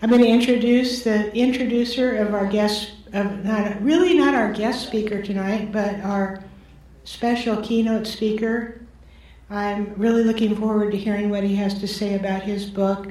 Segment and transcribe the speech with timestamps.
[0.00, 4.86] I'm going to introduce the introducer of our guest, of not, really not our guest
[4.86, 6.44] speaker tonight, but our
[7.02, 8.80] special keynote speaker.
[9.50, 13.08] I'm really looking forward to hearing what he has to say about his book.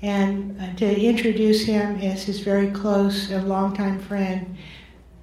[0.00, 4.56] And uh, to introduce him is his very close and longtime friend,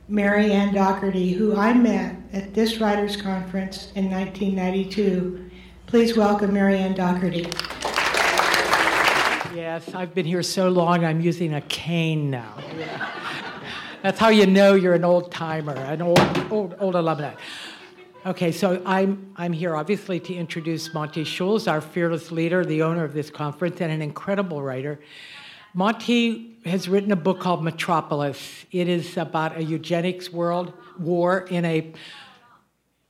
[0.08, 5.50] Mary Ann Dougherty, who I met at this writers' conference in 1992.
[5.88, 7.48] Please welcome Mary Ann Dougherty.
[9.94, 12.56] I've been here so long, I'm using a cane now.
[14.02, 17.36] That's how you know you're an old timer, an old, old, old alumni.
[18.26, 23.04] Okay, so I'm, I'm here obviously to introduce Monte Schulz, our fearless leader, the owner
[23.04, 25.00] of this conference, and an incredible writer.
[25.76, 28.66] Monte has written a book called Metropolis.
[28.72, 31.94] It is about a eugenics world war in a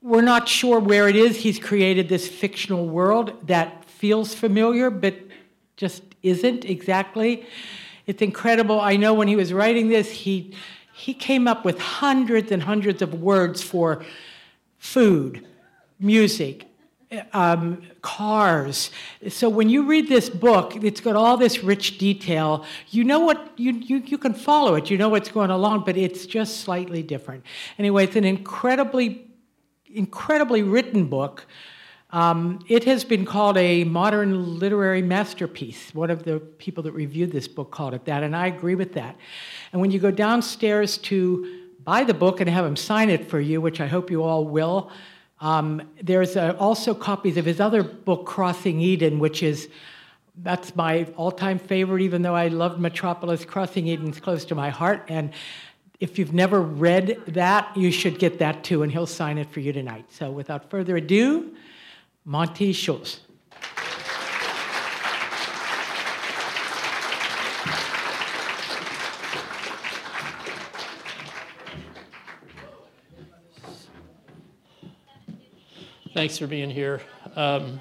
[0.02, 1.38] we're not sure where it is.
[1.38, 5.14] He's created this fictional world that feels familiar, but
[5.78, 7.46] just isn't exactly.
[8.06, 8.80] It's incredible.
[8.80, 10.54] I know when he was writing this, he,
[10.94, 14.04] he came up with hundreds and hundreds of words for
[14.78, 15.46] food,
[16.00, 16.68] music,
[17.32, 18.90] um, cars.
[19.28, 22.64] So when you read this book, it's got all this rich detail.
[22.90, 25.96] You know what, you, you, you can follow it, you know what's going along, but
[25.96, 27.44] it's just slightly different.
[27.78, 29.26] Anyway, it's an incredibly,
[29.86, 31.46] incredibly written book.
[32.10, 35.94] Um, it has been called a modern literary masterpiece.
[35.94, 38.94] One of the people that reviewed this book called it that, and I agree with
[38.94, 39.16] that.
[39.72, 43.40] And when you go downstairs to buy the book and have him sign it for
[43.40, 44.90] you, which I hope you all will,
[45.40, 49.68] um, there's also copies of his other book, Crossing Eden, which is
[50.42, 52.00] that's my all-time favorite.
[52.00, 55.32] Even though I loved Metropolis, Crossing Eden's close to my heart, and
[56.00, 59.60] if you've never read that, you should get that too, and he'll sign it for
[59.60, 60.06] you tonight.
[60.10, 61.54] So, without further ado.
[62.28, 63.20] Monte Schulz.
[76.12, 77.00] Thanks for being here.
[77.34, 77.80] Um,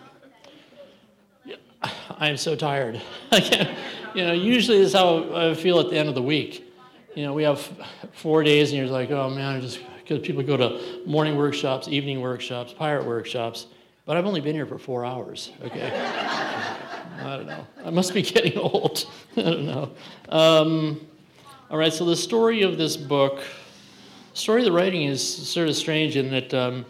[2.18, 3.02] I am so tired.
[4.16, 6.74] You know, usually this is how I feel at the end of the week.
[7.14, 7.70] You know, we have
[8.14, 12.22] four days, and you're like, oh man, just because people go to morning workshops, evening
[12.22, 13.68] workshops, pirate workshops,
[14.08, 15.92] but I've only been here for four hours, okay?
[17.20, 17.68] I don't know.
[17.86, 19.06] I must be getting old.
[19.36, 19.92] I don't know.
[20.30, 21.06] Um,
[21.70, 23.42] all right, so the story of this book,
[24.34, 26.86] story of the writing is sort of strange in that, um,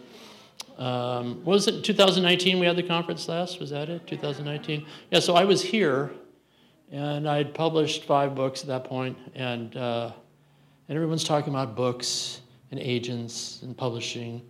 [0.78, 3.58] um, was it 2019 we had the conference last?
[3.58, 4.06] Was that it?
[4.06, 4.86] 2019?
[5.10, 6.12] Yeah, so I was here
[6.92, 10.12] and I'd published five books at that point, and, uh,
[10.88, 14.40] and everyone's talking about books and agents and publishing.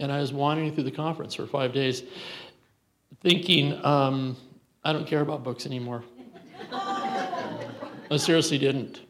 [0.00, 2.02] And I was wandering through the conference for five days
[3.22, 4.36] thinking, um,
[4.82, 6.02] I don't care about books anymore.
[6.72, 9.02] I seriously didn't.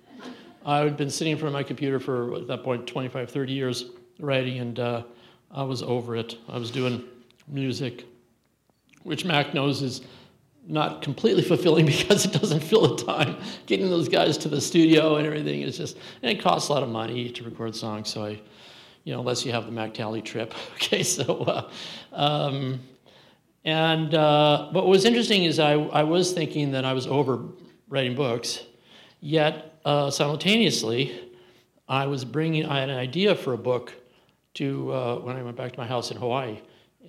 [0.66, 3.52] I had been sitting in front of my computer for, at that point, 25, 30
[3.52, 3.84] years
[4.18, 5.02] writing, and uh,
[5.50, 6.36] I was over it.
[6.48, 7.04] I was doing
[7.48, 8.04] music,
[9.04, 10.02] which Mac knows is
[10.66, 13.36] not completely fulfilling because it doesn't fill the time.
[13.66, 16.82] Getting those guys to the studio and everything is just, and it costs a lot
[16.82, 18.40] of money to record songs, so I
[19.04, 20.54] you know, unless you have the MacTally trip.
[20.74, 21.70] okay, so, uh,
[22.12, 22.80] um,
[23.64, 27.44] and uh, what was interesting is I, I was thinking that I was over
[27.88, 28.64] writing books,
[29.20, 31.30] yet uh, simultaneously,
[31.88, 33.94] I was bringing, I had an idea for a book
[34.54, 36.58] to, uh, when I went back to my house in Hawaii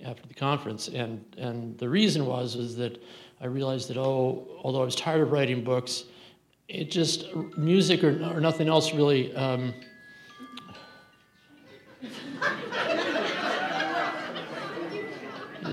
[0.04, 0.88] after the conference.
[0.88, 3.02] And, and the reason was, was that
[3.40, 6.04] I realized that, oh, although I was tired of writing books,
[6.68, 7.26] it just,
[7.56, 9.74] music or, or nothing else really, um,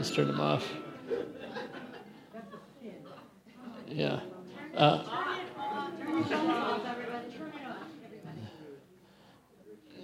[0.10, 0.68] Just turn them off.
[3.88, 4.22] Yeah.
[4.76, 5.04] Uh,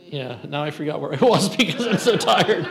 [0.06, 2.68] yeah, now I forgot where I was because I'm so tired.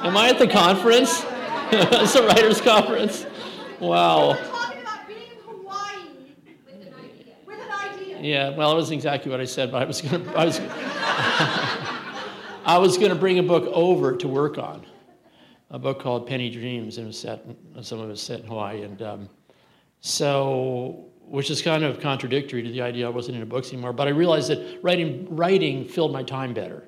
[0.00, 1.24] Am I at the conference?
[1.70, 3.24] it's a writer's conference.
[3.78, 4.36] Wow.
[8.20, 10.36] Yeah, well, it wasn't exactly what I said, but I was going to.
[10.36, 10.60] I was.
[12.66, 14.84] I was going to bring a book over to work on,
[15.74, 17.44] a book called Penny Dreams, and set,
[17.82, 18.82] some of it was set in Hawaii.
[18.82, 19.28] And um,
[19.98, 23.92] so, which is kind of contradictory to the idea I wasn't into books anymore.
[23.92, 26.84] But I realized that writing, writing filled my time better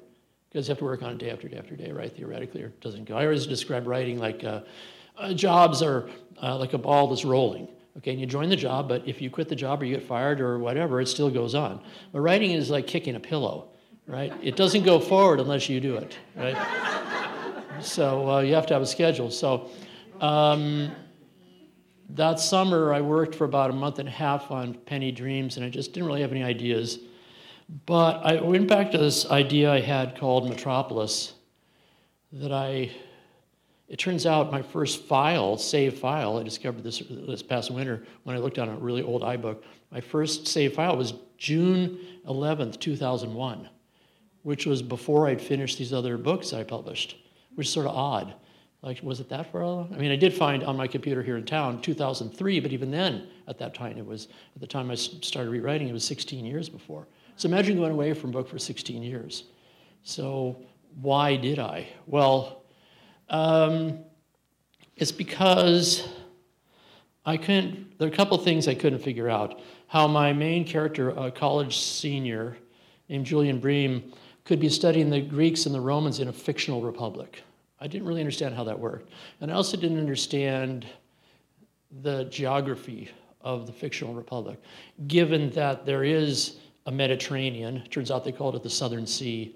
[0.49, 2.15] because you have to work on it day after day after day, right?
[2.15, 3.17] Theoretically, or it doesn't go.
[3.17, 4.61] I always describe writing like uh,
[5.19, 6.09] uh, jobs are
[6.41, 7.67] uh, like a ball that's rolling.
[7.97, 10.07] Okay, and you join the job, but if you quit the job or you get
[10.07, 11.83] fired or whatever, it still goes on.
[12.13, 13.71] But writing is like kicking a pillow
[14.07, 14.33] right?
[14.43, 17.13] It doesn't go forward unless you do it, right?
[17.81, 19.31] So uh, you have to have a schedule.
[19.31, 19.71] So,
[20.21, 20.91] um,
[22.11, 25.67] that summer, I worked for about a month and a half on Penny Dreams, and
[25.67, 27.01] I just didn't really have any ideas.
[27.85, 31.35] But I went back to this idea I had called Metropolis
[32.33, 32.91] that I,
[33.89, 38.37] it turns out my first file, save file, I discovered this this past winter when
[38.37, 39.63] I looked on a really old iBook.
[39.91, 43.69] My first save file was June 11th, 2001,
[44.43, 47.17] which was before I'd finished these other books I published,
[47.57, 48.35] which is sort of odd.
[48.83, 49.93] Like, was it that far along?
[49.95, 53.27] I mean, I did find on my computer here in town 2003, but even then,
[53.49, 56.69] at that time, it was, at the time I started rewriting, it was 16 years
[56.69, 57.09] before.
[57.37, 59.45] So imagine going away from book for 16 years.
[60.05, 60.63] So
[61.01, 61.89] why did I?
[62.07, 62.63] Well,
[63.29, 63.99] um,
[64.95, 66.09] it's because
[67.25, 69.61] I couldn't, there are a couple things I couldn't figure out.
[69.89, 72.57] How my main character, a college senior
[73.09, 74.13] named Julian Brehm,
[74.45, 77.43] could be studying the Greeks and the Romans in a fictional republic.
[77.81, 79.11] I didn't really understand how that worked.
[79.41, 80.87] And I also didn't understand
[82.03, 84.61] the geography of the fictional republic,
[85.07, 86.57] given that there is
[86.87, 87.83] a Mediterranean.
[87.91, 89.55] Turns out they called it the Southern Sea.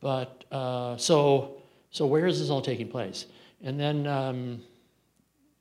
[0.00, 3.26] But uh, so, so where is this all taking place?
[3.62, 4.62] And then, um,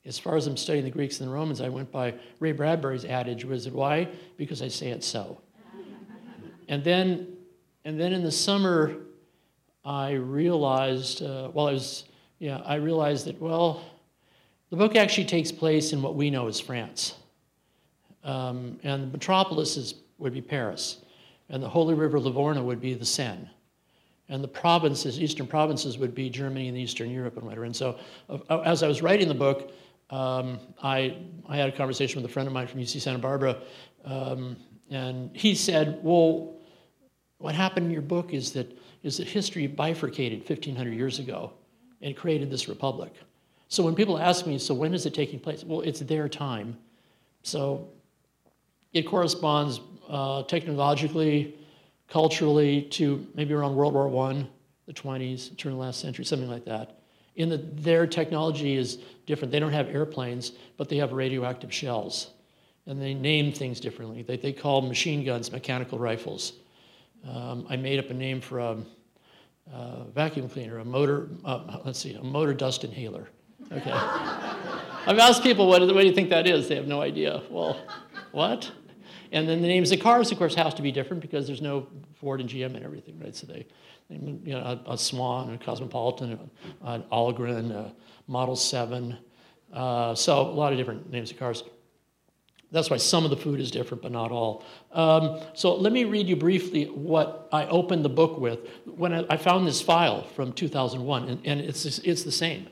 [0.05, 3.03] as far as I'm studying the Greeks and the Romans, I went by Ray Bradbury's
[3.03, 3.44] adage.
[3.44, 4.07] Was it why?
[4.38, 5.41] Because I say it so.
[6.69, 7.35] and then,
[7.83, 8.95] and then in the summer,
[9.87, 12.03] I realized, uh, well, I was,
[12.39, 13.85] yeah, I realized that, well,
[14.69, 17.15] the book actually takes place in what we know as France.
[18.25, 20.97] Um, and the metropolis is, would be Paris.
[21.47, 23.49] And the Holy River Livorno would be the Seine.
[24.27, 27.63] And the provinces, eastern provinces, would be Germany and Eastern Europe and whatever.
[27.63, 27.97] And so,
[28.29, 29.71] uh, as I was writing the book,
[30.09, 31.15] um, I,
[31.47, 33.55] I had a conversation with a friend of mine from UC Santa Barbara,
[34.03, 34.57] um,
[34.89, 36.57] and he said, Well,
[37.37, 38.77] what happened in your book is that
[39.07, 41.54] is that history bifurcated 1,500 years ago
[42.01, 43.13] and created this republic.
[43.69, 45.63] So when people ask me, so when is it taking place?
[45.63, 46.77] Well, it's their time.
[47.44, 47.89] So
[48.94, 51.56] it corresponds uh, technologically,
[52.07, 54.48] culturally to maybe around World War I,
[54.86, 57.00] the 20s, turn of the last century, something like that.
[57.36, 59.51] In that their technology is different.
[59.51, 62.31] They don't have airplanes, but they have radioactive shells.
[62.86, 64.24] And they name things differently.
[64.24, 66.54] They, they call machine guns mechanical rifles.
[67.27, 68.77] Um, I made up a name for a,
[69.73, 73.29] a vacuum cleaner, a motor, uh, let's see, a motor dust inhaler.
[73.71, 73.91] Okay.
[75.07, 76.67] I've asked people, what, what do you think that is?
[76.67, 77.41] They have no idea.
[77.49, 77.79] Well,
[78.31, 78.71] what?
[79.31, 81.87] And then the names of cars, of course, have to be different because there's no
[82.15, 83.35] Ford and GM and everything, right?
[83.35, 83.65] So they,
[84.09, 86.39] you know, a, a Swan, a Cosmopolitan,
[86.81, 87.93] an Algren, a
[88.27, 89.17] Model 7.
[89.73, 91.63] Uh, so a lot of different names of cars.
[92.71, 94.63] That's why some of the food is different, but not all.
[94.91, 98.59] Um, so let me read you briefly what I opened the book with.
[98.85, 102.67] When I, I found this file from 2001, and, and it's, it's the same.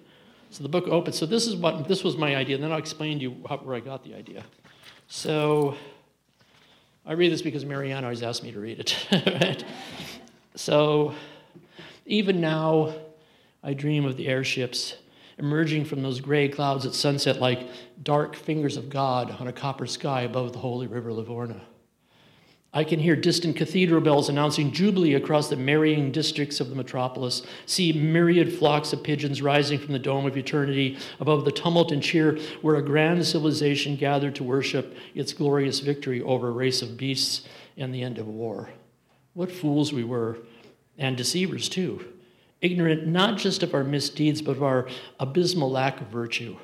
[0.50, 1.18] So the book opens.
[1.18, 3.58] So this is what this was my idea, and then I'll explain to you how,
[3.58, 4.44] where I got the idea.
[5.08, 5.76] So
[7.06, 9.08] I read this because Marianne always asked me to read it.
[9.42, 9.64] right?
[10.56, 11.14] So
[12.06, 12.94] even now,
[13.64, 14.96] I dream of the airships
[15.38, 17.68] emerging from those gray clouds at sunset like
[18.04, 21.60] dark fingers of God on a copper sky above the holy river Livorno.
[22.74, 27.42] I can hear distant cathedral bells announcing jubilee across the marrying districts of the metropolis,
[27.66, 32.04] see myriad flocks of pigeons rising from the dome of eternity above the tumult and
[32.04, 36.98] cheer where a grand civilization gathered to worship its glorious victory over a race of
[36.98, 37.48] beasts
[37.78, 38.70] and the end of war.
[39.34, 40.40] What fools we were,
[40.98, 42.06] and deceivers too
[42.66, 44.88] ignorant not just of our misdeeds, but of our
[45.20, 46.58] abysmal lack of virtue.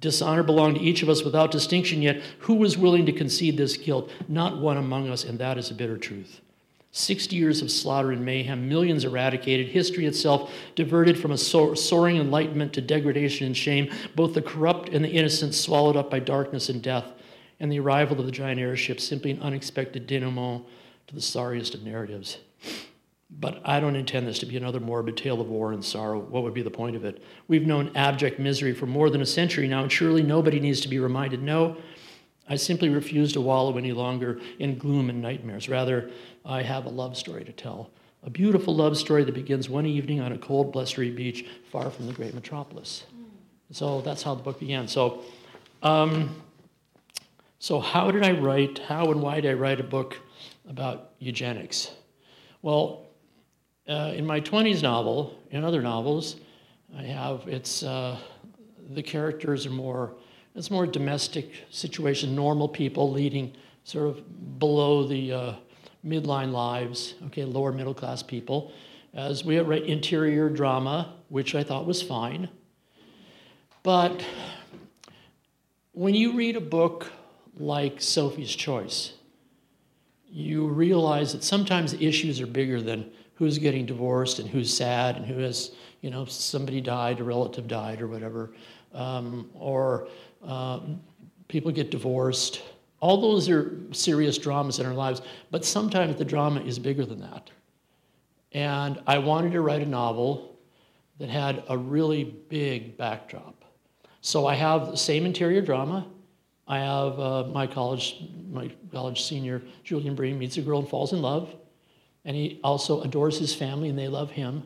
[0.00, 3.76] Dishonor belonged to each of us without distinction, yet who was willing to concede this
[3.76, 4.10] guilt?
[4.28, 6.40] Not one among us, and that is a bitter truth.
[6.90, 12.72] 60 years of slaughter and mayhem, millions eradicated, history itself diverted from a soaring enlightenment
[12.74, 16.82] to degradation and shame, both the corrupt and the innocent swallowed up by darkness and
[16.82, 17.12] death,
[17.58, 20.64] and the arrival of the giant airship simply an unexpected denouement
[21.06, 22.38] to the sorriest of narratives.
[23.40, 26.20] But I don't intend this to be another morbid tale of war and sorrow.
[26.20, 27.22] What would be the point of it?
[27.48, 30.88] We've known abject misery for more than a century now, and surely nobody needs to
[30.88, 31.42] be reminded.
[31.42, 31.76] No,
[32.48, 35.68] I simply refuse to wallow any longer in gloom and nightmares.
[35.68, 36.10] Rather,
[36.44, 37.90] I have a love story to tell.
[38.22, 42.06] A beautiful love story that begins one evening on a cold, blustery beach far from
[42.06, 43.04] the great metropolis.
[43.70, 44.88] So that's how the book began.
[44.88, 45.22] So,
[45.82, 46.34] um,
[47.58, 48.78] so how did I write?
[48.78, 50.18] How and why did I write a book
[50.68, 51.90] about eugenics?
[52.62, 53.03] Well,
[53.88, 56.36] uh, in my 20s novel, in other novels,
[56.96, 58.18] I have it's uh,
[58.90, 60.14] the characters are more
[60.54, 65.54] it's more domestic situation, normal people leading sort of below the uh,
[66.06, 68.72] midline lives, okay, lower middle class people.
[69.12, 72.48] As we write interior drama, which I thought was fine,
[73.82, 74.24] but
[75.92, 77.10] when you read a book
[77.58, 79.12] like Sophie's Choice,
[80.28, 85.26] you realize that sometimes issues are bigger than who's getting divorced and who's sad and
[85.26, 88.52] who has, you know, somebody died, a relative died, or whatever,
[88.92, 90.08] um, or
[90.46, 90.80] uh,
[91.48, 92.62] people get divorced.
[93.00, 97.20] All those are serious dramas in our lives, but sometimes the drama is bigger than
[97.20, 97.50] that.
[98.52, 100.56] And I wanted to write a novel
[101.18, 103.64] that had a really big backdrop.
[104.20, 106.06] So I have the same interior drama.
[106.66, 111.12] I have uh, my college, my college senior, Julian Brehm, meets a girl and falls
[111.12, 111.54] in love.
[112.24, 114.64] And he also adores his family and they love him.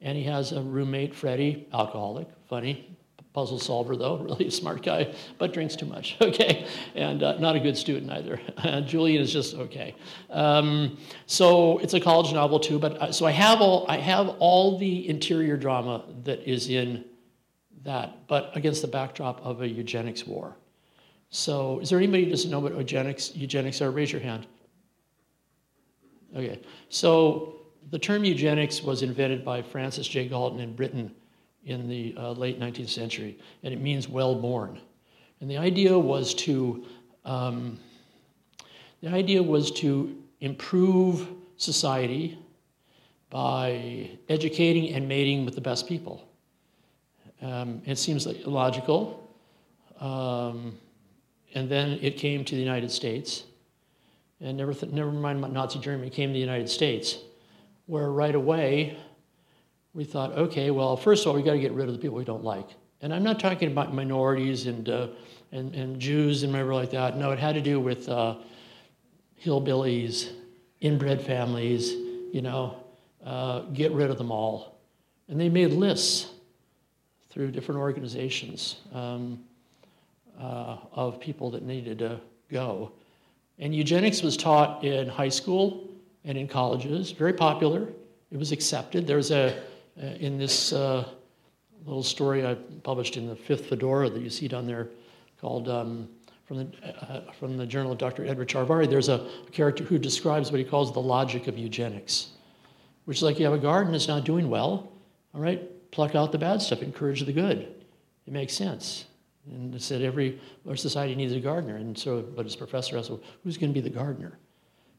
[0.00, 2.96] And he has a roommate, Freddie, alcoholic, funny,
[3.32, 6.66] puzzle solver though, really a smart guy, but drinks too much, okay?
[6.94, 8.40] And uh, not a good student either.
[8.86, 9.94] Julian is just okay.
[10.30, 14.28] Um, so it's a college novel too, but uh, so I have all, I have
[14.38, 17.04] all the interior drama that is in
[17.84, 20.56] that, but against the backdrop of a eugenics war.
[21.30, 23.90] So is there anybody who doesn't know what eugenics, eugenics are?
[23.90, 24.46] Raise your hand.
[26.36, 27.56] Okay, so
[27.90, 30.28] the term eugenics was invented by Francis J.
[30.28, 31.12] Galton in Britain
[31.64, 34.80] in the uh, late 19th century, and it means well born.
[35.40, 36.84] And the idea was to
[37.24, 37.78] um,
[39.02, 42.38] the idea was to improve society
[43.30, 46.28] by educating and mating with the best people.
[47.40, 49.28] Um, it seems like logical.
[50.00, 50.78] Um,
[51.54, 53.44] and then it came to the United States.
[54.40, 57.18] And never, th- never mind Nazi Germany, came to the United States,
[57.86, 58.96] where right away
[59.92, 62.16] we thought, okay, well, first of all, we got to get rid of the people
[62.16, 62.68] we don't like.
[63.02, 65.08] And I'm not talking about minorities and, uh,
[65.52, 67.16] and, and Jews and whatever like that.
[67.16, 68.36] No, it had to do with uh,
[69.42, 70.30] hillbillies,
[70.80, 71.90] inbred families,
[72.32, 72.76] you know,
[73.24, 74.78] uh, get rid of them all.
[75.28, 76.30] And they made lists
[77.30, 79.40] through different organizations um,
[80.38, 82.20] uh, of people that needed to
[82.50, 82.92] go.
[83.60, 85.88] And eugenics was taught in high school
[86.24, 87.86] and in colleges, very popular.
[88.32, 89.06] It was accepted.
[89.06, 89.56] There's a
[90.00, 91.06] uh, in this uh,
[91.84, 94.88] little story I published in the fifth Fedora that you see down there
[95.40, 96.08] called um,
[96.46, 98.24] from, the, uh, from the journal of Dr.
[98.26, 102.30] Edward Charvari, there's a character who describes what he calls the logic of eugenics,
[103.04, 104.90] which is like you have a garden that's not doing well,
[105.34, 107.60] all right, pluck out the bad stuff, encourage the good.
[108.26, 109.04] It makes sense.
[109.52, 111.76] And it said every our society needs a gardener.
[111.76, 114.38] And so, but his professor asked, well, who's going to be the gardener?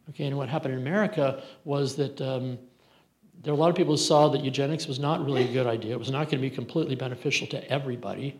[0.09, 2.57] Okay, and what happened in America was that um,
[3.43, 5.67] there were a lot of people who saw that eugenics was not really a good
[5.67, 5.93] idea.
[5.93, 8.39] It was not going to be completely beneficial to everybody.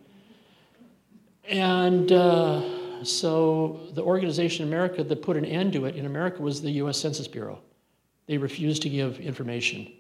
[1.48, 6.42] And uh, so the organization in America that put an end to it in America
[6.42, 7.60] was the US Census Bureau.
[8.28, 9.92] They refused to give information.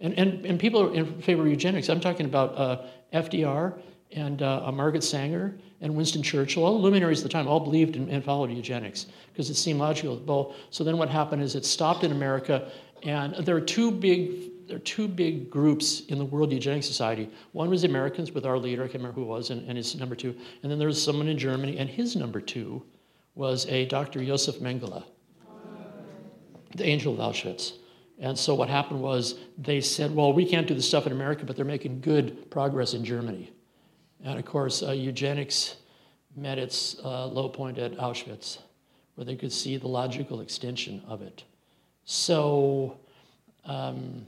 [0.00, 1.88] And, and, and people in favor of eugenics.
[1.88, 3.78] I'm talking about uh, FDR
[4.12, 7.96] and uh, Margaret Sanger and Winston Churchill, all the luminaries at the time, all believed
[7.96, 10.20] in, and followed eugenics because it seemed logical.
[10.26, 12.70] Well, so then what happened is it stopped in America
[13.02, 17.30] and there are two big, there are two big groups in the World Eugenics Society.
[17.52, 20.14] One was Americans with our leader, I can't remember who was, and, and his number
[20.14, 20.34] two.
[20.62, 22.82] And then there was someone in Germany, and his number two
[23.34, 24.24] was a Dr.
[24.24, 25.04] Josef Mengele,
[26.76, 27.74] the angel of Auschwitz.
[28.18, 31.46] And so what happened was they said, well, we can't do this stuff in America,
[31.46, 33.50] but they're making good progress in Germany.
[34.24, 35.76] And of course, uh, eugenics
[36.36, 38.58] met its uh, low point at Auschwitz,
[39.14, 41.44] where they could see the logical extension of it.
[42.04, 42.98] So,
[43.64, 44.26] um,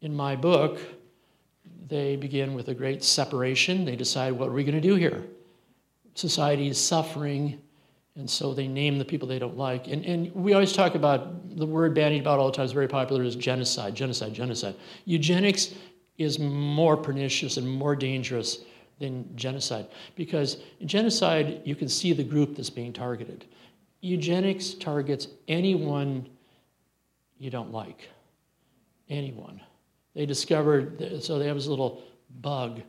[0.00, 0.80] in my book,
[1.88, 3.84] they begin with a great separation.
[3.84, 5.24] They decide, what are we going to do here?
[6.14, 7.60] Society is suffering,
[8.16, 9.88] and so they name the people they don't like.
[9.88, 12.88] And, and we always talk about the word bandied about all the time is very
[12.88, 14.74] popular is genocide, genocide, genocide.
[15.04, 15.74] Eugenics
[16.18, 18.64] is more pernicious and more dangerous
[19.00, 23.46] than genocide because in genocide you can see the group that's being targeted.
[24.02, 26.28] Eugenics targets anyone
[27.38, 28.08] you don't like.
[29.08, 29.60] Anyone.
[30.14, 32.02] They discovered, so they have this little
[32.40, 32.82] bug.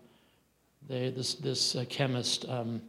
[0.87, 2.81] They, this this uh, chemist um,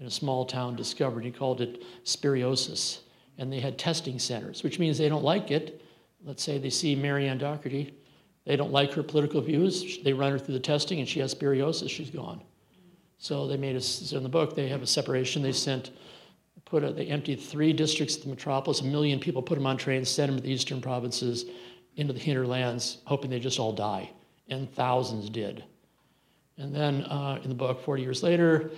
[0.00, 3.00] in a small town discovered, he called it spiriosis.
[3.38, 5.80] And they had testing centers, which means they don't like it.
[6.24, 7.94] Let's say they see Marianne Doherty,
[8.44, 9.98] they don't like her political views.
[10.02, 11.90] They run her through the testing, and she has spiriosis.
[11.90, 12.40] She's gone.
[13.18, 14.54] So they made us in the book.
[14.54, 15.42] They have a separation.
[15.42, 15.90] They sent
[16.68, 19.76] put a, they emptied three districts of the metropolis, a million people, put them on
[19.76, 21.46] trains, sent them to the eastern provinces,
[21.96, 24.10] into the hinterlands, hoping they just all die.
[24.48, 25.64] And thousands did.
[26.56, 28.70] And then uh, in the book, 40 years later,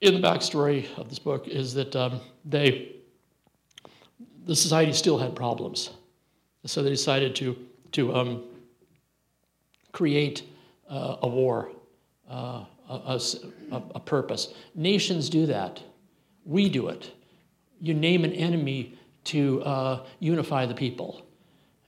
[0.00, 2.96] in the backstory of this book is that um, they,
[4.44, 5.90] the society still had problems.
[6.66, 7.56] So they decided to,
[7.92, 8.44] to um,
[9.92, 10.44] create
[10.88, 11.70] uh, a war,
[12.28, 13.20] uh, a,
[13.72, 14.54] a, a purpose.
[14.74, 15.82] Nations do that.
[16.44, 17.12] We do it.
[17.80, 21.26] You name an enemy to uh, unify the people.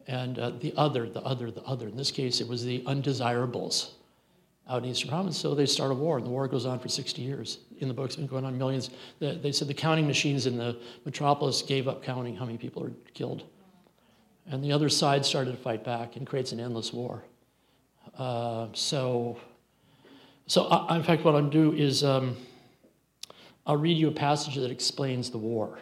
[0.06, 1.88] And uh, the other, the other, the other.
[1.88, 3.94] In this case, it was the undesirables
[4.68, 5.36] out in Eastern Province.
[5.36, 7.58] So they start a war, and the war goes on for 60 years.
[7.78, 8.90] In the book, it's been going on millions.
[9.18, 12.92] They said the counting machines in the metropolis gave up counting how many people are
[13.14, 13.44] killed.
[14.46, 17.22] And the other side started to fight back and creates an endless war.
[18.18, 19.38] Uh, so,
[20.52, 22.36] so I, in fact, what I'm do is um,
[23.64, 25.78] I'll read you a passage that explains the war.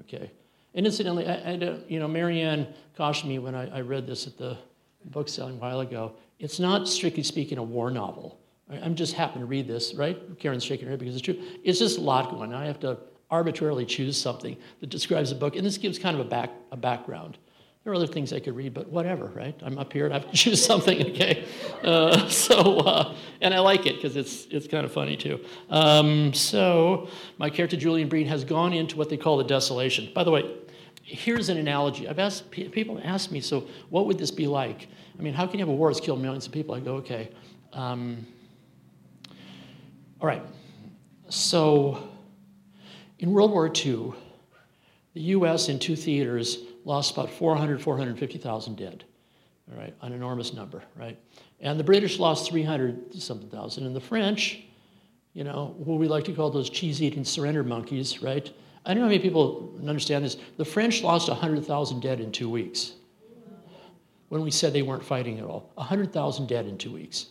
[0.00, 0.30] Okay.
[0.74, 2.66] And incidentally, I, I you know, Marianne
[2.98, 4.58] cautioned me when I, I read this at the
[5.06, 6.12] book selling a while ago.
[6.38, 8.38] It's not strictly speaking a war novel.
[8.68, 10.18] I'm just happen to read this, right?
[10.38, 11.42] Karen's shaking her head because it's true.
[11.64, 12.62] It's just a lot going on.
[12.62, 12.98] I have to
[13.30, 16.76] arbitrarily choose something that describes a book, and this gives kind of a back a
[16.76, 17.38] background.
[17.82, 19.58] There are other things I could read, but whatever, right?
[19.62, 21.46] I'm up here and I have to choose something, okay?
[21.82, 25.42] Uh, so, uh, and I like it because it's, it's kind of funny too.
[25.70, 27.08] Um, so,
[27.38, 30.10] my character Julian Brehm has gone into what they call the desolation.
[30.14, 30.54] By the way,
[31.02, 32.06] here's an analogy.
[32.06, 34.88] I've asked people ask me, so what would this be like?
[35.18, 36.74] I mean, how can you have a war that's killed millions of people?
[36.74, 37.30] I go, okay.
[37.72, 38.26] Um,
[40.20, 40.42] all right.
[41.30, 42.10] So,
[43.20, 44.12] in World War II,
[45.14, 45.70] the U.S.
[45.70, 49.04] in two theaters lost about 400, 450,000 dead.
[49.70, 51.18] All right, an enormous number, right?
[51.60, 53.86] And the British lost 300 something thousand.
[53.86, 54.64] And the French,
[55.32, 58.52] you know, who we like to call those cheese eating surrender monkeys, right?
[58.84, 60.38] I don't know how many people understand this.
[60.56, 62.94] The French lost 100,000 dead in two weeks
[64.28, 65.70] when we said they weren't fighting at all.
[65.74, 67.26] 100,000 dead in two weeks.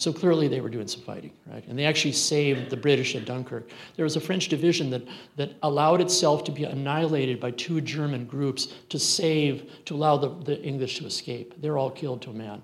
[0.00, 1.62] So clearly they were doing some fighting, right?
[1.68, 3.68] And they actually saved the British at Dunkirk.
[3.96, 5.02] There was a French division that,
[5.36, 10.30] that allowed itself to be annihilated by two German groups to save, to allow the,
[10.30, 11.52] the English to escape.
[11.60, 12.62] They're all killed to a man.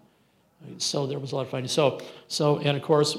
[0.79, 1.69] So there was a lot of fighting.
[1.69, 3.19] So, so and of course,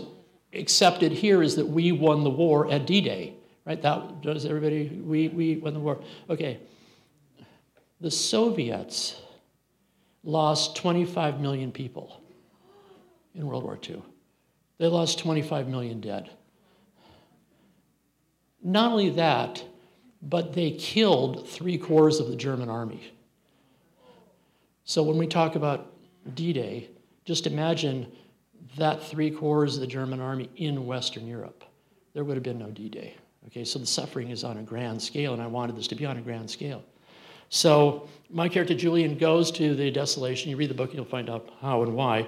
[0.51, 3.35] accepted here is that we won the war at D-Day,
[3.67, 3.79] right?
[3.83, 6.01] That does everybody, we, we won the war.
[6.27, 6.57] Okay.
[8.01, 9.21] The Soviets
[10.23, 12.23] lost 25 million people
[13.37, 14.01] in World War II.
[14.77, 16.29] They lost 25 million dead.
[18.63, 19.63] Not only that,
[20.21, 23.13] but they killed three quarters of the German army.
[24.83, 25.93] So when we talk about
[26.33, 26.89] D Day,
[27.25, 28.11] just imagine
[28.77, 31.63] that three quarters of the German army in Western Europe.
[32.13, 33.15] There would have been no D Day.
[33.47, 36.05] Okay, so the suffering is on a grand scale, and I wanted this to be
[36.05, 36.83] on a grand scale.
[37.49, 40.49] So my character Julian goes to the desolation.
[40.49, 42.27] You read the book, you'll find out how and why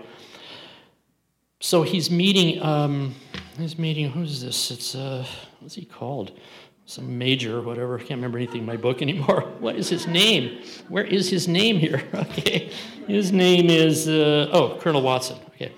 [1.59, 3.15] so he's meeting, um,
[3.57, 4.71] he's meeting, who's this?
[4.71, 5.25] It's, uh,
[5.59, 6.39] what's he called?
[6.85, 7.95] Some major or whatever.
[7.97, 9.41] I can't remember anything in my book anymore.
[9.59, 10.63] What is his name?
[10.87, 12.03] Where is his name here?
[12.13, 12.71] Okay.
[13.07, 15.39] His name is, uh, oh, Colonel Watson.
[15.49, 15.73] Okay.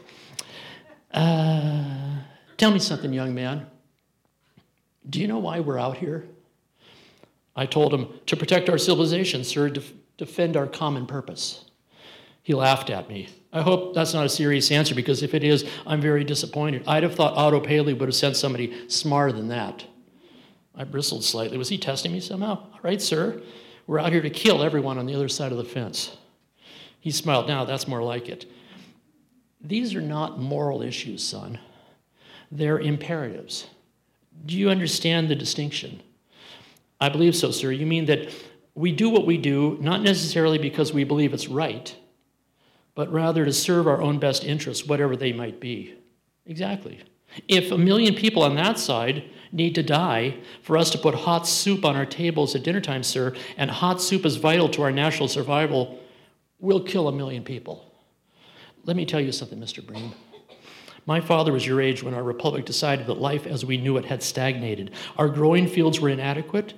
[1.13, 2.17] Uh,
[2.57, 3.67] tell me something, young man.
[5.09, 6.25] Do you know why we're out here?
[7.55, 11.65] I told him, to protect our civilization, sir, def- defend our common purpose.
[12.43, 13.29] He laughed at me.
[13.53, 16.83] I hope that's not a serious answer because if it is, I'm very disappointed.
[16.87, 19.85] I'd have thought Otto Paley would have sent somebody smarter than that.
[20.73, 21.57] I bristled slightly.
[21.57, 22.57] Was he testing me somehow?
[22.57, 23.41] All right, sir.
[23.87, 26.15] We're out here to kill everyone on the other side of the fence.
[27.01, 27.47] He smiled.
[27.47, 28.45] Now, that's more like it.
[29.59, 31.59] These are not moral issues, son.
[32.51, 33.67] They're imperatives.
[34.45, 36.01] Do you understand the distinction?
[36.99, 37.71] I believe so, sir.
[37.71, 38.33] You mean that
[38.75, 41.95] we do what we do not necessarily because we believe it's right,
[42.95, 45.95] but rather to serve our own best interests, whatever they might be.
[46.45, 46.99] Exactly.
[47.47, 51.47] If a million people on that side need to die for us to put hot
[51.47, 54.91] soup on our tables at dinner time, sir, and hot soup is vital to our
[54.91, 55.99] national survival,
[56.59, 57.93] we'll kill a million people.
[58.83, 59.85] Let me tell you something, Mr.
[59.85, 60.13] Brehm.
[61.05, 64.05] My father was your age when our republic decided that life as we knew it
[64.05, 64.91] had stagnated.
[65.17, 66.73] Our growing fields were inadequate,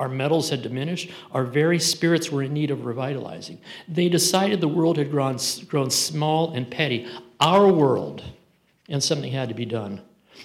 [0.00, 1.10] our metals had diminished.
[1.30, 3.60] Our very spirits were in need of revitalizing.
[3.86, 7.06] They decided the world had grown, grown small and petty,
[7.38, 8.24] our world,
[8.88, 10.00] and something had to be done.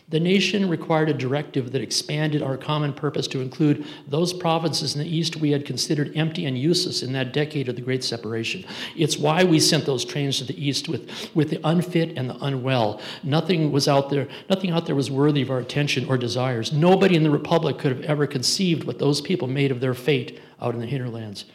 [0.10, 5.02] The nation required a directive that expanded our common purpose to include those provinces in
[5.02, 8.66] the East we had considered empty and useless in that decade of the Great Separation.
[8.96, 12.38] It's why we sent those trains to the East with, with the unfit and the
[12.44, 13.02] unwell.
[13.24, 16.72] Nothing was out there, nothing out there was worthy of our attention or desires.
[16.72, 20.40] Nobody in the Republic could have ever conceived what those people made of their fate
[20.62, 21.46] out in the hinterlands.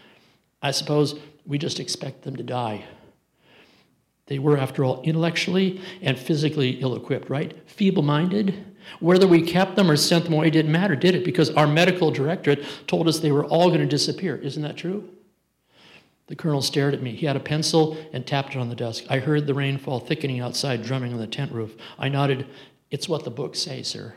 [0.62, 2.84] I suppose we just expect them to die.
[4.30, 7.52] They were, after all, intellectually and physically ill equipped, right?
[7.68, 8.64] Feeble minded.
[9.00, 11.24] Whether we kept them or sent them away didn't matter, did it?
[11.24, 14.36] Because our medical directorate told us they were all going to disappear.
[14.36, 15.10] Isn't that true?
[16.28, 17.16] The colonel stared at me.
[17.16, 19.02] He had a pencil and tapped it on the desk.
[19.10, 21.74] I heard the rainfall thickening outside, drumming on the tent roof.
[21.98, 22.46] I nodded.
[22.92, 24.14] It's what the books say, sir.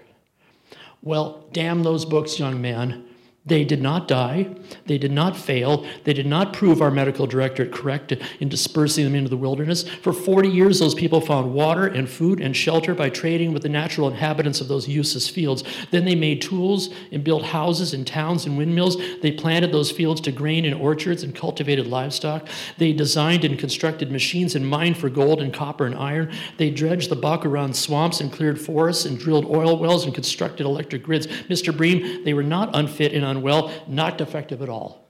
[1.01, 3.03] Well, damn those books, young man.
[3.45, 4.55] They did not die.
[4.85, 5.85] They did not fail.
[6.05, 9.83] They did not prove our medical directorate correct in dispersing them into the wilderness.
[9.83, 13.69] For 40 years, those people found water and food and shelter by trading with the
[13.69, 15.65] natural inhabitants of those useless fields.
[15.91, 18.95] Then they made tools and built houses and towns and windmills.
[19.21, 22.47] They planted those fields to grain and orchards and cultivated livestock.
[22.77, 26.31] They designed and constructed machines and mined for gold and copper and iron.
[26.55, 30.65] They dredged the buck around swamps and cleared forests and drilled oil wells and constructed
[30.65, 31.27] electric grids.
[31.27, 31.75] Mr.
[31.75, 35.09] Brehm, they were not unfit and unwell, not defective at all.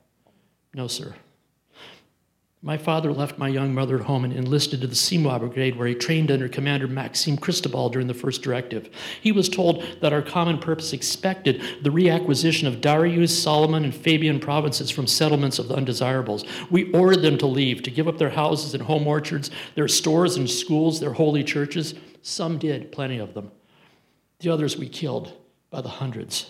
[0.74, 1.14] No, sir.
[2.66, 5.86] My father left my young mother at home and enlisted to the Seymour Brigade, where
[5.86, 8.90] he trained under Commander Maxime Cristobal during the first directive.
[9.20, 14.40] He was told that our common purpose expected the reacquisition of Darius, Solomon, and Fabian
[14.40, 16.46] provinces from settlements of the undesirables.
[16.72, 20.38] We ordered them to leave, to give up their houses and home orchards, their stores
[20.38, 21.96] and schools, their holy churches.
[22.22, 23.52] Some did, plenty of them.
[24.40, 25.34] The others we killed
[25.70, 26.50] by the hundreds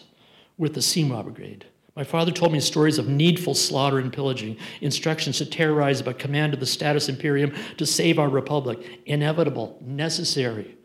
[0.57, 1.65] with the Seymour Brigade.
[1.95, 6.53] My father told me stories of needful slaughter and pillaging, instructions to terrorize by command
[6.53, 10.75] of the status imperium to save our republic, inevitable, necessary.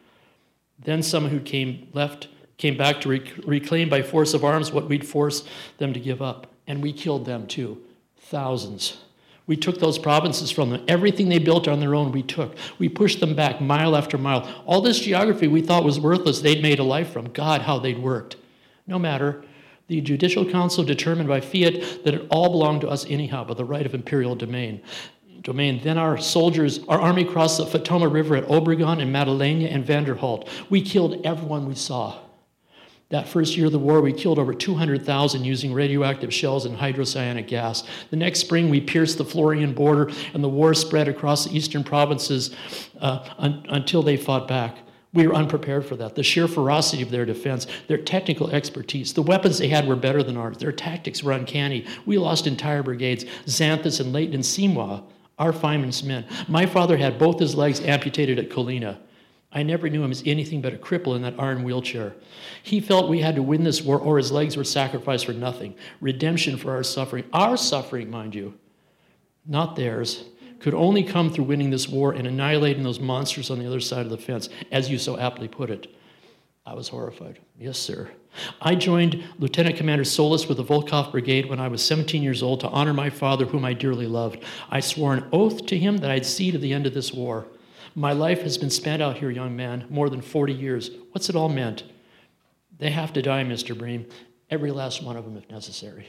[0.79, 2.29] Then some who came left
[2.59, 6.21] came back to rec- reclaim by force of arms what we'd forced them to give
[6.21, 7.81] up, and we killed them too,
[8.19, 8.99] thousands.
[9.47, 10.85] We took those provinces from them.
[10.89, 12.55] Everything they built on their own, we took.
[12.79, 14.47] We pushed them back mile after mile.
[14.67, 17.33] All this geography we thought was worthless, they'd made a life from.
[17.33, 18.37] God, how they'd worked.
[18.87, 19.43] No matter.
[19.89, 23.65] The Judicial Council determined by fiat that it all belonged to us anyhow by the
[23.65, 24.83] right of imperial domain.
[25.41, 25.81] Domain.
[25.83, 30.47] Then our soldiers, our army crossed the Fatoma River at Obregon and Madalena and Vanderholt.
[30.69, 32.19] We killed everyone we saw.
[33.09, 37.47] That first year of the war, we killed over 200,000 using radioactive shells and hydrocyanic
[37.47, 37.85] gas.
[38.11, 41.83] The next spring, we pierced the Florian border, and the war spread across the eastern
[41.83, 42.55] provinces
[43.01, 44.77] uh, un- until they fought back.
[45.15, 46.15] We were unprepared for that.
[46.15, 50.23] The sheer ferocity of their defense, their technical expertise, the weapons they had were better
[50.23, 50.59] than ours.
[50.59, 51.87] Their tactics were uncanny.
[52.05, 53.25] We lost entire brigades.
[53.47, 55.03] Xanthus and Leighton and Seymour,
[55.39, 56.27] our firemen's men.
[56.47, 58.99] My father had both his legs amputated at Colina.
[59.51, 62.15] I never knew him as anything but a cripple in that iron wheelchair.
[62.63, 65.75] He felt we had to win this war or his legs were sacrificed for nothing.
[66.03, 67.25] Redemption for our suffering.
[67.33, 68.59] Our suffering, mind you,
[69.47, 70.25] not theirs
[70.61, 74.05] could only come through winning this war and annihilating those monsters on the other side
[74.05, 75.95] of the fence, as you so aptly put it.
[76.67, 77.39] I was horrified.
[77.59, 78.11] Yes, sir.
[78.61, 82.61] I joined Lieutenant Commander Solis with the Volkov Brigade when I was 17 years old
[82.61, 84.45] to honor my father, whom I dearly loved.
[84.69, 87.47] I swore an oath to him that I'd see to the end of this war.
[87.95, 90.91] My life has been spent out here, young man, more than 40 years.
[91.13, 91.85] What's it all meant?
[92.79, 93.77] They have to die, Mr.
[93.77, 94.07] Brehm,
[94.51, 96.07] every last one of them if necessary.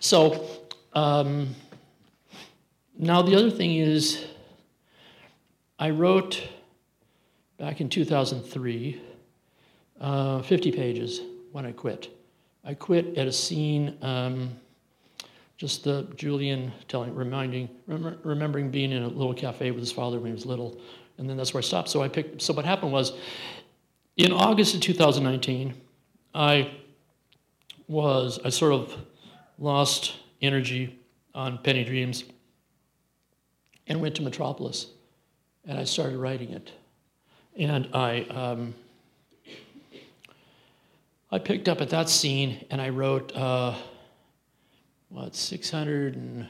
[0.00, 0.46] So,
[0.94, 1.54] um,
[2.98, 4.24] now, the other thing is,
[5.78, 6.42] I wrote
[7.56, 9.00] back in 2003
[10.00, 11.20] uh, 50 pages
[11.52, 12.10] when I quit.
[12.64, 14.50] I quit at a scene, um,
[15.56, 20.18] just the Julian telling, reminding, remember, remembering being in a little cafe with his father
[20.18, 20.80] when he was little,
[21.18, 21.88] and then that's where I stopped.
[21.88, 22.42] So I picked.
[22.42, 23.12] So what happened was,
[24.16, 25.74] in August of 2019,
[26.34, 26.72] I
[27.86, 28.96] was I sort of
[29.58, 30.98] lost energy
[31.34, 32.24] on Penny Dreams
[33.88, 34.86] and went to Metropolis.
[35.66, 36.70] And I started writing it.
[37.56, 38.74] And I, um,
[41.30, 43.74] I picked up at that scene and I wrote, uh,
[45.08, 46.48] what, 600 and,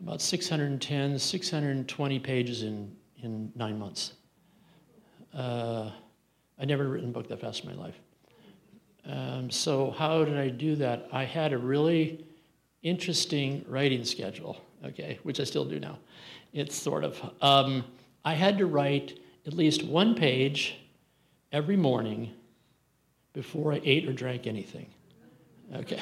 [0.00, 4.12] about 610, 620 pages in, in nine months.
[5.34, 5.90] Uh,
[6.58, 7.94] I'd never written a book that fast in my life.
[9.06, 11.08] Um, so, how did I do that?
[11.12, 12.24] I had a really
[12.82, 15.98] interesting writing schedule, okay, which I still do now.
[16.56, 17.84] It's sort of, um,
[18.24, 20.78] I had to write at least one page
[21.52, 22.32] every morning
[23.34, 24.86] before I ate or drank anything.
[25.74, 26.00] Okay.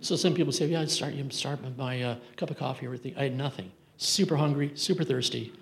[0.00, 2.86] So some people say, yeah, I'd start, you start with my uh, cup of coffee,
[2.86, 3.14] or everything.
[3.18, 3.70] I had nothing.
[3.98, 5.52] Super hungry, super thirsty.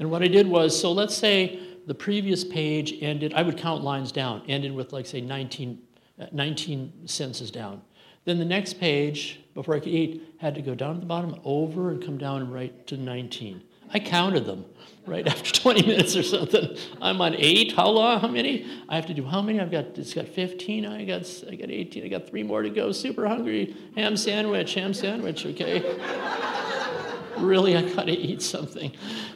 [0.00, 3.84] and what I did was, so let's say the previous page ended, I would count
[3.84, 5.80] lines down, ended with like, say, 19,
[6.20, 7.80] uh, 19 sentences down.
[8.24, 11.40] Then the next page, before I could eat, had to go down to the bottom,
[11.44, 13.62] over, and come down right to 19.
[13.90, 14.64] I counted them
[15.06, 16.76] right after 20 minutes or something.
[17.00, 17.72] I'm on eight.
[17.72, 18.20] How long?
[18.20, 18.66] How many?
[18.88, 19.60] I have to do how many?
[19.60, 20.86] I've got it's got 15.
[20.86, 22.04] I got I got 18.
[22.04, 22.92] I got three more to go.
[22.92, 23.76] Super hungry.
[23.96, 24.74] Ham sandwich.
[24.74, 25.46] Ham sandwich.
[25.46, 25.80] Okay.
[27.38, 28.92] really, I gotta eat something.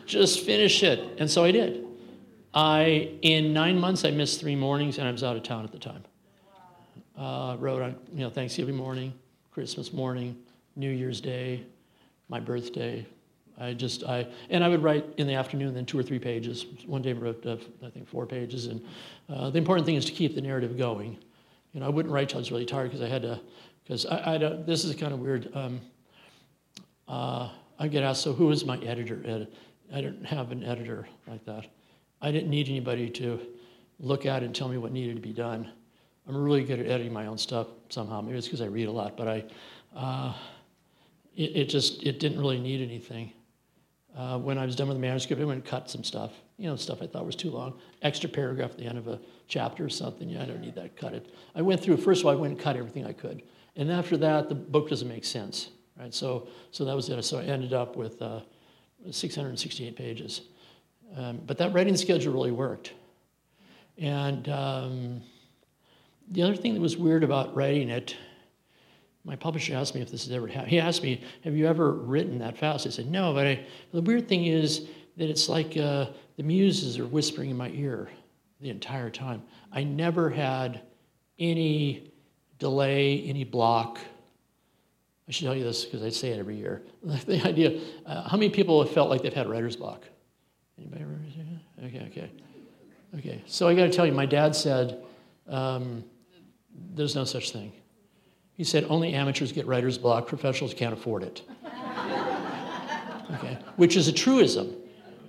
[0.07, 1.19] Just finish it.
[1.19, 1.87] And so I did.
[2.55, 5.73] I in nine months I missed three mornings and I was out of town at
[5.73, 6.05] the time.
[7.17, 9.13] Uh, wrote on you know Thanksgiving morning,
[9.51, 10.37] Christmas morning,
[10.77, 11.63] New Year's Day,
[12.29, 13.07] my birthday,
[13.63, 16.67] I just, I, and I would write in the afternoon, then two or three pages.
[16.87, 18.67] One day I wrote, uh, I think, four pages.
[18.67, 18.83] And
[19.29, 21.19] uh, the important thing is to keep the narrative going.
[21.73, 23.41] You know, I wouldn't write till I was really tired because I had to,
[23.85, 25.55] because I, I don't, this is kind of weird.
[25.55, 25.81] Um,
[27.09, 29.47] uh, I get asked, so who is my editor?
[29.93, 31.67] I didn't have an editor like that.
[32.21, 33.41] I didn't need anybody to
[34.01, 35.71] look at and tell me what needed to be done.
[36.29, 38.21] I'm really good at editing my own stuff somehow.
[38.21, 39.45] Maybe it's because I read a lot, but I,
[39.95, 40.35] uh,
[41.37, 43.33] it, it, just, it didn't really need anything.
[44.17, 46.69] Uh, when I was done with the manuscript, I went and cut some stuff, you
[46.69, 47.79] know, stuff I thought was too long.
[48.03, 50.97] Extra paragraph at the end of a chapter or something, yeah, I don't need that,
[50.97, 51.35] cut it.
[51.55, 53.43] I went through, first of all, I went and cut everything I could.
[53.77, 56.13] And after that, the book doesn't make sense, right?
[56.13, 57.23] So, so that was it.
[57.23, 58.41] So I ended up with uh,
[59.11, 60.43] 668 pages.
[61.17, 62.93] Um, but that writing schedule really worked.
[63.97, 65.23] And um,
[66.31, 68.17] the other thing that was weird about writing it,
[69.25, 70.71] my publisher asked me if this has ever happened.
[70.71, 72.87] He asked me, Have you ever written that fast?
[72.87, 76.07] I said, No, but I, the weird thing is that it's like uh,
[76.37, 78.09] the muses are whispering in my ear
[78.61, 79.43] the entire time.
[79.71, 80.83] I never had
[81.39, 82.13] any
[82.59, 83.99] delay, any block.
[85.29, 86.83] I should tell you this because I say it every year.
[87.03, 90.05] the idea uh, how many people have felt like they've had writer's block?
[90.79, 91.23] Anybody ever?
[91.85, 92.31] Okay, okay.
[93.19, 95.05] Okay, so I got to tell you, my dad said,
[95.49, 96.05] um,
[96.95, 97.73] there's no such thing.
[98.55, 101.43] He said, only amateurs get writer's block, professionals can't afford it.
[103.35, 104.77] okay, which is a truism,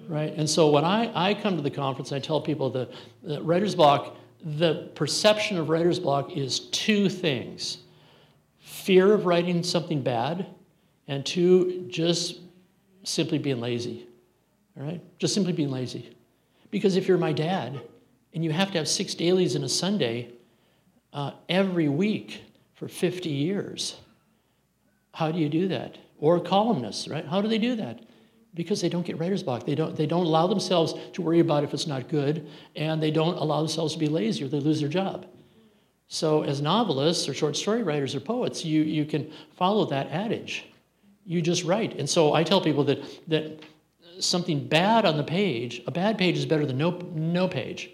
[0.07, 0.33] right?
[0.35, 2.89] And so when I, I come to the conference, I tell people the,
[3.23, 7.79] the writer's block, the perception of writer's block is two things
[8.59, 10.47] fear of writing something bad,
[11.07, 12.39] and two, just
[13.03, 14.07] simply being lazy.
[14.77, 15.01] All right?
[15.19, 16.15] Just simply being lazy.
[16.71, 17.79] Because if you're my dad
[18.33, 20.33] and you have to have six dailies in a Sunday
[21.13, 22.41] uh, every week
[22.73, 23.95] for 50 years,
[25.13, 25.97] how do you do that?
[26.19, 27.25] Or columnists, right?
[27.25, 28.03] How do they do that?
[28.55, 29.65] Because they don't get writer's block.
[29.65, 33.11] They don't, they don't allow themselves to worry about if it's not good, and they
[33.11, 35.25] don't allow themselves to be lazy or they lose their job.
[36.07, 40.65] So, as novelists or short story writers or poets, you, you can follow that adage.
[41.25, 41.97] You just write.
[41.97, 43.63] And so I tell people that, that
[44.19, 47.89] something bad on the page, a bad page is better than no, no page.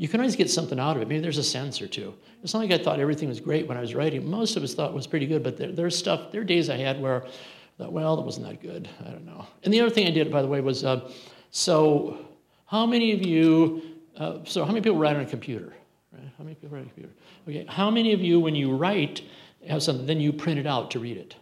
[0.00, 1.08] You can always get something out of it.
[1.08, 2.14] Maybe there's a sense or two.
[2.42, 4.26] It's not like I thought everything was great when I was writing.
[4.26, 6.70] Most of us thought it was pretty good, but there, there's stuff, there are days
[6.70, 7.28] I had where I
[7.76, 8.88] thought, well, that wasn't that good.
[9.06, 9.46] I don't know.
[9.62, 11.12] And the other thing I did, by the way, was uh,
[11.50, 12.16] so
[12.64, 13.82] how many of you,
[14.16, 15.74] uh, so how many people write on a computer?
[16.12, 16.22] Right?
[16.38, 17.12] How many people write on a computer?
[17.46, 19.20] Okay, how many of you, when you write,
[19.68, 21.36] have something, then you print it out to read it?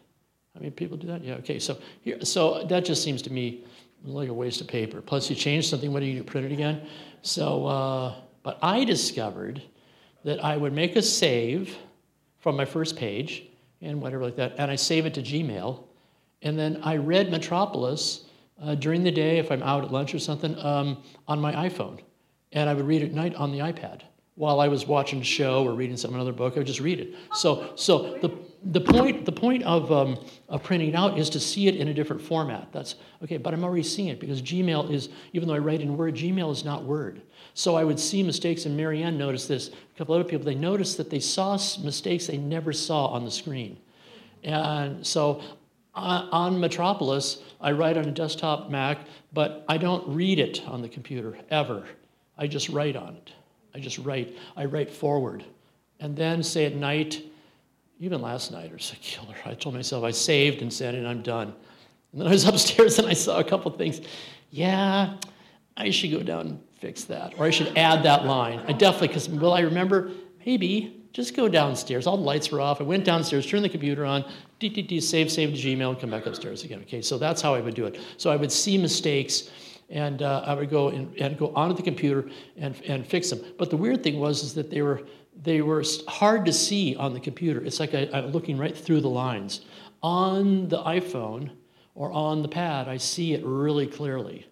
[0.54, 1.22] How many people do that?
[1.22, 3.64] Yeah, okay, so here, so that just seems to me
[4.02, 5.00] like a waste of paper.
[5.00, 6.24] Plus, you change something, what do you do?
[6.24, 6.88] Print it again?
[7.22, 9.62] So, uh, but I discovered
[10.24, 11.76] that I would make a save
[12.38, 13.44] from my first page
[13.80, 15.84] and whatever like that, and I save it to Gmail.
[16.42, 18.24] And then I read Metropolis
[18.62, 22.00] uh, during the day if I'm out at lunch or something um, on my iPhone.
[22.52, 24.02] And I would read at night on the iPad
[24.34, 26.54] while I was watching a show or reading some another book.
[26.54, 27.14] I would just read it.
[27.34, 28.30] So, so the
[28.64, 30.18] the point, the point of, um,
[30.48, 32.68] of printing it out is to see it in a different format.
[32.72, 35.96] That's okay, but I'm already seeing it because Gmail is, even though I write in
[35.96, 37.22] Word, Gmail is not Word.
[37.54, 39.68] So I would see mistakes, and Marianne noticed this.
[39.68, 43.30] A couple other people, they noticed that they saw mistakes they never saw on the
[43.30, 43.78] screen.
[44.44, 45.42] And so
[45.94, 48.98] uh, on Metropolis, I write on a desktop Mac,
[49.32, 51.86] but I don't read it on the computer ever.
[52.36, 53.32] I just write on it.
[53.74, 54.36] I just write.
[54.56, 55.44] I write forward.
[56.00, 57.24] And then, say at night,
[58.00, 59.34] even last night, was a killer.
[59.44, 61.52] I told myself I saved and said, and I'm done.
[62.12, 64.00] And then I was upstairs and I saw a couple things.
[64.50, 65.16] Yeah,
[65.76, 68.60] I should go down and fix that, or I should add that line.
[68.66, 70.10] I definitely, because will I remember?
[70.46, 70.94] Maybe.
[71.12, 72.06] Just go downstairs.
[72.06, 72.80] All the lights were off.
[72.80, 74.24] I went downstairs, turned the computer on,
[74.60, 76.80] dee, save, save to Gmail, and come back upstairs again.
[76.82, 77.98] Okay, so that's how I would do it.
[78.18, 79.50] So I would see mistakes
[79.90, 83.40] and uh, I would go and, and, go onto the computer and, and fix them.
[83.56, 85.02] But the weird thing was is that they were
[85.42, 87.64] they were hard to see on the computer.
[87.64, 89.62] It's like I, am looking right through the lines.
[90.02, 91.50] On the iPhone
[91.94, 94.46] or on the pad, I see it really clearly.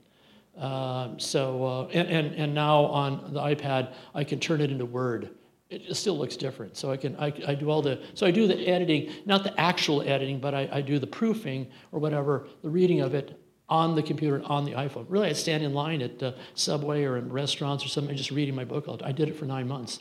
[0.57, 4.87] Um, so, uh, and, and, and now on the iPad, I can turn it into
[4.87, 5.31] Word.
[5.69, 6.77] It still looks different.
[6.77, 9.59] So I can I, I do all the so I do the editing, not the
[9.61, 13.97] actual editing, but I, I do the proofing or whatever, the reading of it on
[13.97, 15.07] the computer on the iPhone.
[15.09, 18.55] Really, I'd stand in line at uh, Subway or in restaurants or something, just reading
[18.55, 18.87] my book.
[19.03, 19.99] I did it for nine months.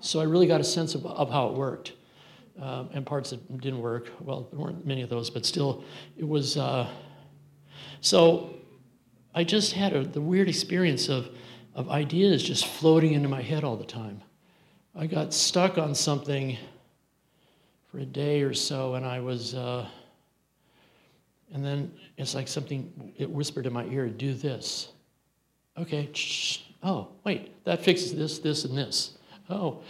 [0.00, 1.92] So I really got a sense of, of how it worked.
[2.60, 4.10] Uh, and parts that didn't work.
[4.20, 5.84] Well, there weren't many of those, but still,
[6.18, 6.56] it was.
[6.56, 6.88] Uh,
[8.00, 8.54] so
[9.34, 11.28] I just had a, the weird experience of,
[11.74, 14.20] of ideas just floating into my head all the time.
[14.94, 16.58] I got stuck on something
[17.90, 19.54] for a day or so, and I was.
[19.54, 19.88] Uh,
[21.52, 24.92] And then it's like something, it whispered in my ear, do this.
[25.76, 26.10] Okay,
[26.82, 29.18] oh, wait, that fixes this, this, and this.
[29.50, 29.82] Oh,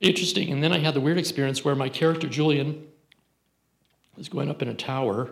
[0.00, 0.52] interesting.
[0.52, 2.86] And then I had the weird experience where my character, Julian,
[4.16, 5.30] was going up in a tower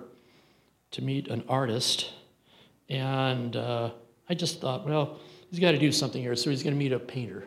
[0.93, 2.13] to meet an artist.
[2.89, 3.91] And uh,
[4.29, 5.21] I just thought, well,
[5.51, 6.35] he's got to do something here.
[6.35, 7.45] So he's going to meet a painter,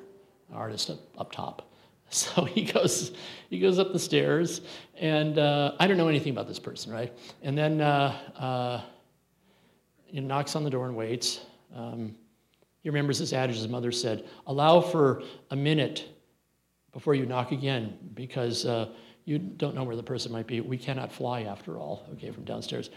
[0.50, 1.66] an artist up, up top.
[2.12, 3.12] So he goes,
[3.52, 4.62] he goes up the stairs,
[5.00, 7.14] and uh, I don't know anything about this person, right?
[7.44, 8.82] And then uh, uh,
[10.08, 11.42] he knocks on the door and waits.
[11.76, 12.16] Um,
[12.82, 16.08] he remembers this adage his mother said: "Allow for a minute
[16.92, 18.90] before you knock again, because uh,
[19.26, 20.62] you don't know where the person might be.
[20.62, 22.90] We cannot fly after all." Okay, from downstairs.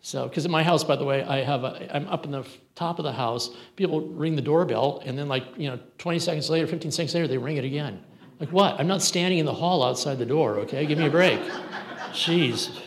[0.00, 2.46] So, because in my house, by the way, I have a, I'm up in the
[2.74, 3.50] top of the house.
[3.74, 7.26] People ring the doorbell, and then like you know, 20 seconds later, 15 seconds later,
[7.26, 8.02] they ring it again.
[8.38, 8.78] Like what?
[8.78, 10.58] I'm not standing in the hall outside the door.
[10.60, 11.40] Okay, give me a break.
[12.12, 12.78] Jeez,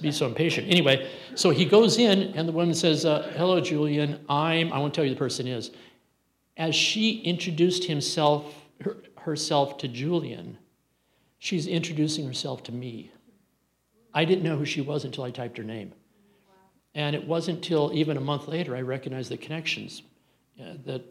[0.00, 0.68] be so impatient.
[0.68, 4.24] Anyway, so he goes in, and the woman says, uh, "Hello, Julian.
[4.28, 4.72] I'm.
[4.72, 5.70] I won't tell you the person is."
[6.56, 10.58] As she introduced himself, her, herself to Julian,
[11.38, 13.10] she's introducing herself to me.
[14.12, 15.92] I didn't know who she was until I typed her name.
[16.94, 20.02] And it wasn't until even a month later I recognized the connections
[20.60, 21.04] uh, that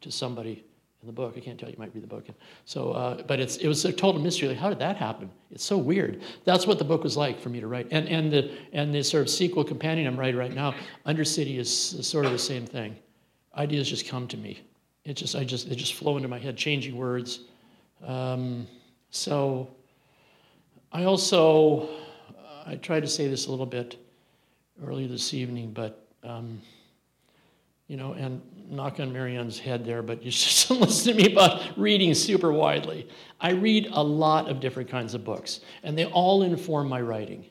[0.00, 0.64] to somebody
[1.02, 1.34] in the book.
[1.36, 2.26] I can't tell you, might read the book.
[2.64, 4.48] So, uh, but it's, it was a total mystery.
[4.48, 5.28] Like, how did that happen?
[5.50, 6.22] It's so weird.
[6.44, 7.88] That's what the book was like for me to write.
[7.90, 11.70] And, and, the, and the sort of sequel companion I'm writing right now, Undercity, is
[12.06, 12.96] sort of the same thing.
[13.56, 14.60] Ideas just come to me.
[15.04, 17.40] It just, I just, they just flow into my head, changing words.
[18.06, 18.68] Um,
[19.10, 19.68] so,
[20.92, 21.88] I also,
[22.66, 23.96] I tried to say this a little bit
[24.84, 26.60] earlier this evening, but um,
[27.88, 31.76] you know, and knock on Marianne's head there, but you should listen to me about
[31.76, 33.08] reading super widely.
[33.40, 37.44] I read a lot of different kinds of books, and they all inform my writing.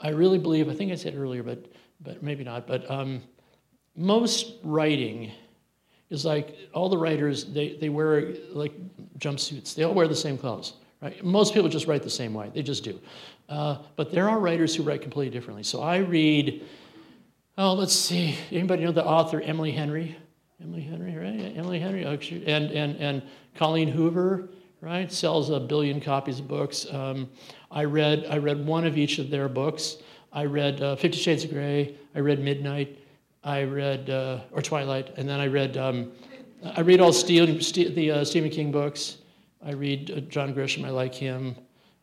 [0.00, 1.66] I really believe, I think I said earlier, but,
[2.00, 3.22] but maybe not, but um,
[3.96, 5.32] most writing
[6.10, 8.72] is like all the writers, they, they wear like
[9.18, 10.74] jumpsuits, they all wear the same clothes.
[11.00, 11.22] Right?
[11.24, 12.98] Most people just write the same way, they just do.
[13.48, 15.62] Uh, but there are writers who write completely differently.
[15.62, 16.64] So I read,
[17.58, 20.16] oh, let's see, anybody know the author Emily Henry?
[20.64, 21.52] Emily Henry, right?
[21.56, 23.22] Emily Henry, oh, and, and, and
[23.54, 24.48] Colleen Hoover,
[24.80, 25.12] right?
[25.12, 26.86] Sells a billion copies of books.
[26.90, 27.28] Um,
[27.70, 29.98] I, read, I read one of each of their books.
[30.32, 31.96] I read uh, Fifty Shades of Grey.
[32.14, 32.98] I read Midnight.
[33.44, 35.12] I read, uh, or Twilight.
[35.18, 36.12] And then I read, um,
[36.64, 39.18] I read all Steve, the uh, Stephen King books.
[39.62, 41.56] I read uh, John Grisham, I like him.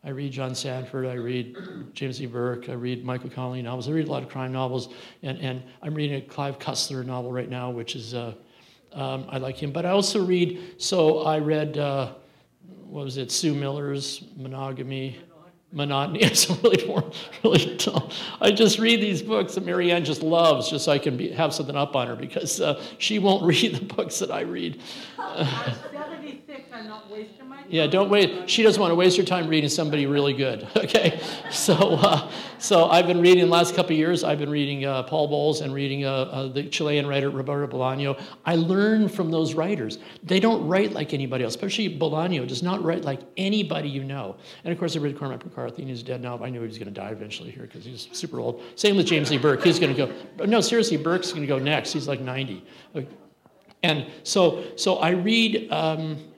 [0.04, 1.56] I read John Sandford, I read
[1.94, 2.26] James E.
[2.26, 3.88] Burke, I read Michael Connelly novels.
[3.88, 4.88] I read a lot of crime novels,
[5.22, 8.34] and, and I'm reading a Clive Cussler novel right now, which is, uh,
[8.94, 9.72] um, I like him.
[9.72, 12.12] But I also read, so I read, uh,
[12.86, 15.18] what was it, Sue Miller's Monogamy,
[15.72, 16.22] Monotony.
[16.22, 16.84] It's really,
[17.42, 18.10] really dull.
[18.40, 21.54] I just read these books that Marianne just loves, just so I can be, have
[21.54, 24.80] something up on her, because uh, she won't read the books that I read.
[26.72, 27.70] 76, I'm not.
[27.70, 28.48] Yeah, don't wait.
[28.48, 30.66] She doesn't want to waste her time reading somebody really good.
[30.82, 34.24] Okay, so uh, so I've been reading the last couple years.
[34.24, 38.20] I've been reading uh, Paul Bowles and reading uh, uh the Chilean writer Roberto Bolaño.
[38.44, 39.98] I learn from those writers.
[40.24, 41.54] They don't write like anybody else.
[41.54, 44.36] Especially Bolaño does not write like anybody you know.
[44.64, 46.42] And of course, I read Cormac McCarthy, he's dead now.
[46.42, 48.62] I knew he was going to die eventually here because he's super old.
[48.74, 49.62] Same with James Lee Burke.
[49.62, 50.46] He's going to go.
[50.46, 51.92] No, seriously, Burke's going to go next.
[51.92, 52.64] He's like 90.
[53.84, 55.70] And so, so I read.
[55.70, 56.31] Um,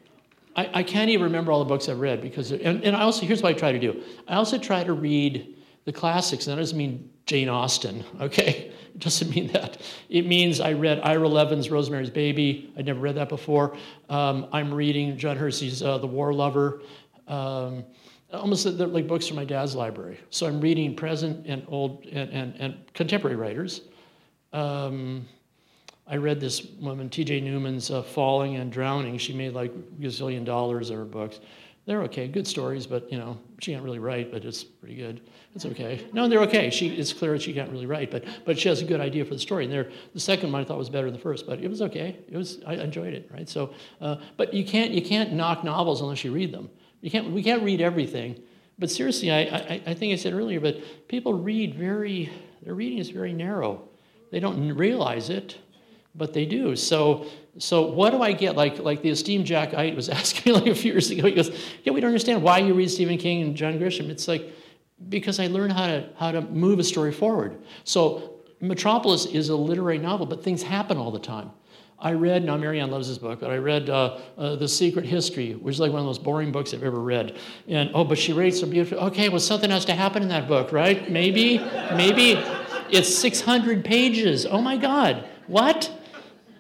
[0.57, 3.27] I, I, can't even remember all the books I've read because, and, and I also,
[3.27, 4.03] here's what I try to do.
[4.29, 8.73] I also try to read the classics, and that doesn't mean Jane Austen, okay?
[8.95, 9.81] It doesn't mean that.
[10.09, 12.73] It means I read Ira Levin's Rosemary's Baby.
[12.79, 13.77] I'd never read that before.
[14.09, 16.83] Um, I'm reading John Hersey's uh, The War Lover.
[17.27, 17.85] Um,
[18.33, 20.21] almost like books from my dad's library.
[20.31, 23.83] So I'm reading present and old and, and, and contemporary writers.
[24.53, 25.27] Um,
[26.07, 27.41] I read this woman, T.J.
[27.41, 29.17] Newman's uh, Falling and Drowning.
[29.17, 31.41] She made like a gazillion dollars of her books.
[31.87, 35.21] They're okay, good stories, but you know she can't really write, but it's pretty good.
[35.55, 36.07] It's okay.
[36.15, 36.71] No, they're okay.
[36.71, 39.25] She it's clear that she can't really write, but but she has a good idea
[39.25, 39.65] for the story.
[39.65, 41.83] And there, the second one I thought was better than the first, but it was
[41.83, 42.19] okay.
[42.31, 43.49] It was I enjoyed it, right?
[43.49, 46.71] So, uh, but you can't you can't knock novels unless you read them.
[47.03, 48.43] You can't we can't read everything.
[48.79, 50.79] But seriously, I, I I think I said earlier, but
[51.09, 52.31] people read very
[52.63, 53.89] their reading is very narrow.
[54.31, 55.59] They don't realize it
[56.15, 56.77] but they do.
[56.77, 57.27] So,
[57.59, 58.57] so what do I get?
[58.57, 61.27] Like, like the esteemed Jack Ite was asking me like a few years ago.
[61.27, 61.51] He goes,
[61.83, 64.53] "Yeah, we don't understand why you read Stephen King and John Grisham." It's like
[65.09, 67.59] because I learned how to how to move a story forward.
[67.85, 71.51] So, Metropolis is a literary novel, but things happen all the time.
[71.99, 75.53] I read, now Marianne loves this book, but I read uh, uh, The Secret History,
[75.55, 77.39] which is like one of the most boring books I've ever read.
[77.67, 78.99] And oh, but she writes so beautiful.
[79.07, 81.11] Okay, well, something has to happen in that book, right?
[81.11, 81.59] Maybe,
[81.95, 82.33] maybe
[82.91, 84.45] It's 600 pages.
[84.45, 85.25] Oh my God.
[85.47, 85.91] What?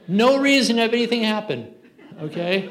[0.09, 1.75] No reason have anything happen.
[2.21, 2.71] Okay?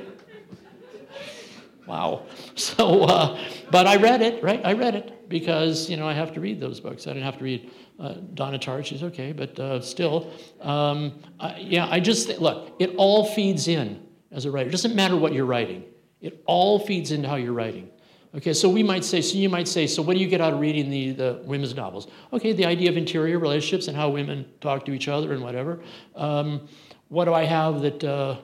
[1.88, 2.26] Wow.
[2.56, 3.40] So, uh,
[3.72, 4.62] but I read it, right?
[4.64, 7.08] I read it because, you know, I have to read those books.
[7.08, 8.86] I didn't have to read uh, Donna Tartt.
[8.86, 10.32] She's okay, but uh, still.
[10.62, 14.70] Um, I, yeah, I just, look, it all feeds in as a writer.
[14.70, 15.84] It doesn't matter what you're writing.
[16.22, 17.90] It all feeds into how you're writing.
[18.36, 20.54] Okay, so we might say, so you might say, so what do you get out
[20.54, 22.08] of reading the, the women's novels?
[22.32, 25.84] Okay, the idea of interior relationships and how women talk to each other and whatever.
[26.16, 26.68] Um,
[27.14, 28.38] what do I have that uh,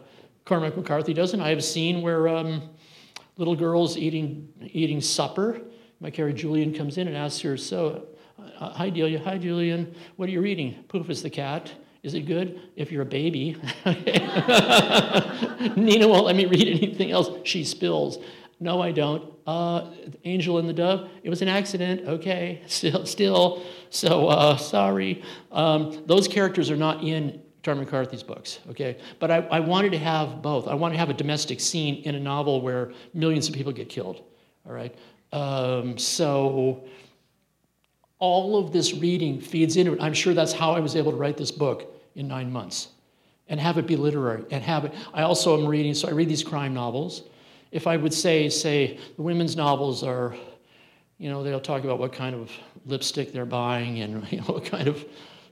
[0.45, 1.41] Cormac McCarthy doesn't?
[1.41, 2.69] I have a scene where um,
[3.35, 5.59] little girl's eating, eating supper.
[5.99, 8.05] My character Julian comes in and asks her, so,
[8.59, 10.83] uh, hi Delia, hi Julian, what are you reading?
[10.87, 11.71] Poof is the cat.
[12.03, 12.61] Is it good?
[12.75, 13.57] If you're a baby.
[15.75, 17.29] Nina won't let me read anything else.
[17.45, 18.19] She spills.
[18.59, 19.33] No, I don't.
[19.47, 19.89] Uh,
[20.25, 21.09] angel and the dove.
[21.23, 22.07] It was an accident.
[22.07, 23.65] Okay, still, still.
[23.89, 25.23] So uh, sorry.
[25.51, 28.59] Um, those characters are not in John McCarthy's books.
[28.69, 30.67] Okay, but I, I wanted to have both.
[30.67, 33.89] I want to have a domestic scene in a novel where millions of people get
[33.89, 34.23] killed.
[34.65, 34.95] All right.
[35.31, 36.85] Um, so
[38.19, 40.01] all of this reading feeds into it.
[40.01, 42.89] I'm sure that's how I was able to write this book in nine months
[43.47, 44.93] and have it be literary and have it.
[45.13, 47.23] I also am reading, so I read these crime novels
[47.71, 50.35] if I would say, say, the women's novels are,
[51.17, 52.51] you know, they'll talk about what kind of
[52.85, 55.05] lipstick they're buying and you know, what kind of,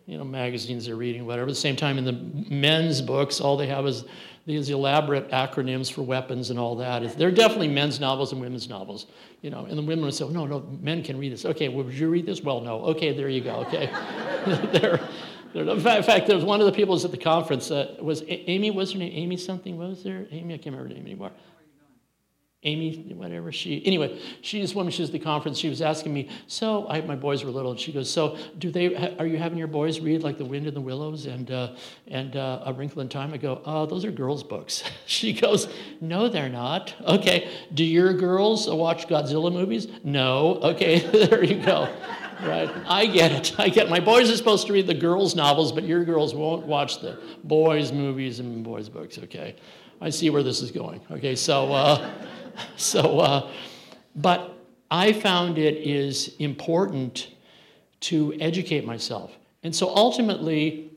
[0.07, 1.47] you know, magazines they're reading, whatever.
[1.47, 2.13] At the same time, in the
[2.49, 4.05] men's books, all they have is
[4.45, 7.17] these elaborate acronyms for weapons and all that.
[7.17, 9.07] They're definitely men's novels and women's novels,
[9.41, 9.65] you know.
[9.65, 11.93] And the women would say, oh, "No, no, men can read this." Okay, well, would
[11.93, 12.41] you read this?
[12.41, 12.79] Well, no.
[12.85, 13.55] Okay, there you go.
[13.67, 13.87] Okay,
[14.71, 15.01] they're,
[15.53, 17.69] they're, in fact, there was one of the people was at the conference.
[17.69, 18.71] Was Amy?
[18.71, 19.77] Was her name Amy something?
[19.77, 20.53] What Was there Amy?
[20.53, 21.31] I can't remember her name anymore.
[22.67, 26.29] Amy, whatever she, anyway, she's when she was at the conference, she was asking me,
[26.47, 29.57] so I, my boys were little, and she goes, so do they, are you having
[29.57, 31.75] your boys read like The Wind in the Willows and, uh,
[32.07, 33.33] and uh, A Wrinkle in Time?
[33.33, 34.83] I go, oh, those are girls' books.
[35.05, 35.69] she goes,
[36.01, 36.93] no, they're not.
[37.05, 39.87] Okay, do your girls watch Godzilla movies?
[40.03, 40.55] No.
[40.61, 41.87] Okay, there you go.
[42.43, 43.57] Right, I get it.
[43.57, 43.89] I get it.
[43.89, 47.17] My boys are supposed to read the girls' novels, but your girls won't watch the
[47.45, 49.17] boys' movies and boys' books.
[49.17, 49.55] Okay,
[50.01, 51.01] I see where this is going.
[51.09, 52.11] Okay, so uh,
[52.75, 53.51] so, uh,
[54.15, 54.57] but
[54.89, 57.29] I found it is important
[58.01, 59.31] to educate myself.
[59.63, 60.91] And so ultimately,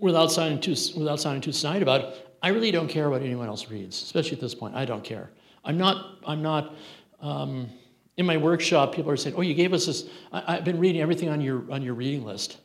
[0.00, 3.46] without sounding too, without sounding too snide about it, I really don't care what anyone
[3.46, 4.74] else reads, especially at this point.
[4.74, 5.30] I don't care.
[5.64, 6.74] I'm not, I'm not,
[7.20, 7.70] um,
[8.16, 11.00] in my workshop, people are saying, oh, you gave us this, I, have been reading
[11.00, 12.58] everything on your, on your reading list.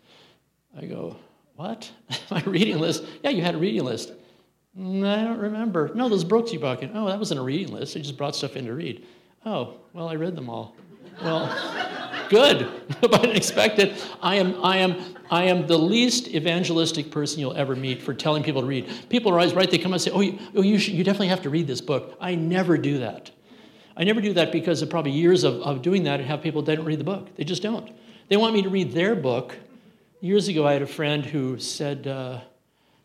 [0.75, 1.15] I go,
[1.55, 1.89] what?
[2.31, 3.03] my reading list?
[3.23, 4.11] Yeah, you had a reading list.
[4.79, 5.91] I don't remember.
[5.95, 6.83] No, those books you bought.
[6.93, 7.97] Oh, that wasn't a reading list.
[7.97, 9.03] I just brought stuff in to read.
[9.43, 10.75] Oh, well, I read them all.
[11.23, 11.47] Well,
[12.29, 12.69] good.
[13.01, 14.07] but it.
[14.21, 18.43] I am, I am, I am the least evangelistic person you'll ever meet for telling
[18.43, 18.87] people to read.
[19.09, 19.69] People are always right.
[19.69, 21.81] They come and say, "Oh, you, oh, you, should, you definitely have to read this
[21.81, 23.31] book." I never do that.
[23.95, 26.61] I never do that because of probably years of, of doing that and have people
[26.61, 27.35] they don't read the book.
[27.35, 27.89] They just don't.
[28.29, 29.55] They want me to read their book.
[30.21, 32.05] Years ago, I had a friend who said.
[32.05, 32.41] Uh,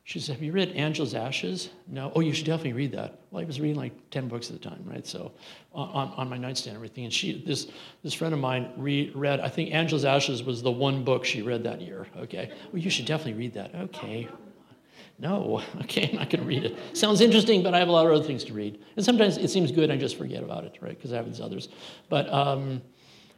[0.05, 1.70] she said, Have you read Angela's Ashes?
[1.86, 2.11] No.
[2.14, 3.20] Oh, you should definitely read that.
[3.30, 5.07] Well, I was reading like 10 books at the time, right?
[5.07, 5.32] So
[5.72, 7.05] on, on my nightstand and everything.
[7.05, 7.68] And she, this,
[8.03, 11.42] this friend of mine re- read, I think Angela's Ashes was the one book she
[11.42, 12.07] read that year.
[12.16, 12.50] Okay.
[12.72, 13.74] Well, you should definitely read that.
[13.74, 14.28] Okay.
[15.18, 16.76] No, okay, I'm not going to read it.
[16.94, 18.82] Sounds interesting, but I have a lot of other things to read.
[18.96, 20.96] And sometimes it seems good, I just forget about it, right?
[20.96, 21.68] Because I have these others.
[22.09, 22.82] But um,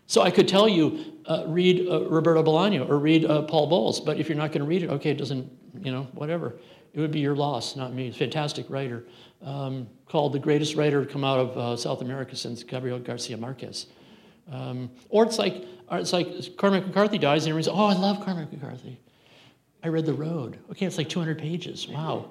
[0.07, 4.01] so I could tell you, uh, read uh, Roberto Bolaño or read uh, Paul Bowles,
[4.01, 5.51] but if you're not going to read it, okay, it doesn't
[5.83, 6.57] you know, whatever.
[6.93, 8.11] It would be your loss, not me.
[8.11, 9.05] Fantastic writer,
[9.43, 13.37] um, called the greatest writer to come out of uh, South America since Gabriel Garcia
[13.37, 13.87] Marquez.
[14.51, 18.53] Um, or it's like, it's like Cormac McCarthy dies and everyone's, oh, I love Cormac
[18.53, 19.01] McCarthy.
[19.83, 20.59] I read The Road.
[20.71, 21.89] Okay, it's like 200 pages.
[21.89, 22.31] Wow.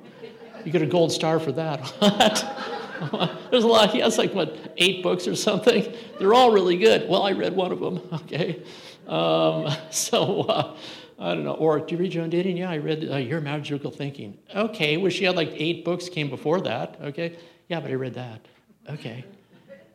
[0.63, 2.80] You get a gold star for that.
[3.51, 3.91] There's a lot.
[3.91, 5.93] He has like, what, eight books or something?
[6.19, 7.09] They're all really good.
[7.09, 8.01] Well, I read one of them.
[8.13, 8.63] Okay.
[9.07, 10.77] Um, so, uh,
[11.19, 11.53] I don't know.
[11.53, 12.57] Or do you read Joan Didion?
[12.57, 14.37] Yeah, I read uh, Your Magical Thinking.
[14.55, 16.97] Okay, well, she had like eight books came before that.
[17.01, 17.37] Okay,
[17.67, 18.41] yeah, but I read that.
[18.89, 19.23] Okay,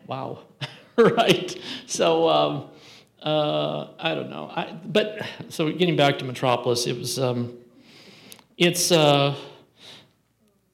[0.07, 0.41] wow,
[0.97, 1.59] right.
[1.87, 2.71] So um,
[3.23, 4.51] uh, I don't know.
[4.55, 7.59] I, but so getting back to Metropolis, it was um,
[8.57, 9.35] it's uh,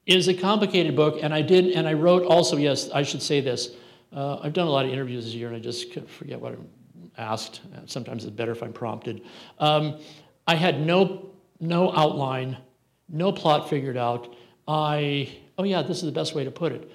[0.05, 2.57] is a complicated book, and I did and I wrote also.
[2.57, 3.71] Yes, I should say this.
[4.13, 6.69] Uh, I've done a lot of interviews this year, and I just forget what I'm
[7.17, 7.61] asked.
[7.85, 9.23] Sometimes it's better if I'm prompted.
[9.59, 9.99] Um,
[10.47, 12.57] I had no, no outline,
[13.09, 14.35] no plot figured out.
[14.67, 16.89] I, oh yeah, this is the best way to put it.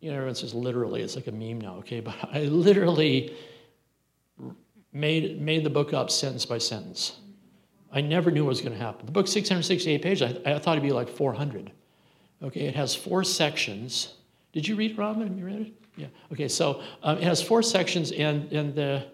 [0.00, 2.00] You know, everyone says literally, it's like a meme now, okay?
[2.00, 3.36] But I literally
[4.92, 7.18] made, made the book up sentence by sentence.
[7.92, 9.04] I never knew what was going to happen.
[9.04, 10.36] The book's 668 pages.
[10.44, 11.70] I, I thought it'd be like 400.
[12.42, 14.14] Okay, it has four sections.
[14.52, 15.28] Did you read Robin?
[15.28, 15.72] Have you read it?
[15.96, 16.06] Yeah.
[16.32, 19.06] Okay, so um, it has four sections, and and the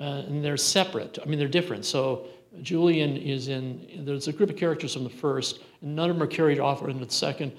[0.00, 1.18] uh, and they're separate.
[1.20, 1.84] I mean, they're different.
[1.84, 2.26] So
[2.62, 4.04] Julian is in.
[4.06, 6.80] There's a group of characters from the first, and none of them are carried off
[6.82, 7.52] into the second,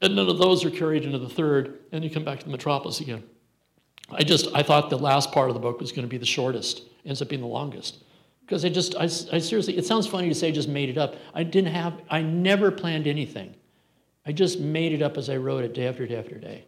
[0.00, 1.78] and none of those are carried into the third.
[1.92, 3.22] And you come back to the Metropolis again.
[4.10, 6.26] I just I thought the last part of the book was going to be the
[6.26, 6.82] shortest.
[7.04, 8.02] Ends up being the longest
[8.48, 9.76] because I just I, I seriously.
[9.76, 11.16] It sounds funny to say I just made it up.
[11.34, 12.00] I didn't have.
[12.08, 13.54] I never planned anything.
[14.24, 16.64] I just made it up as I wrote it day after day after day.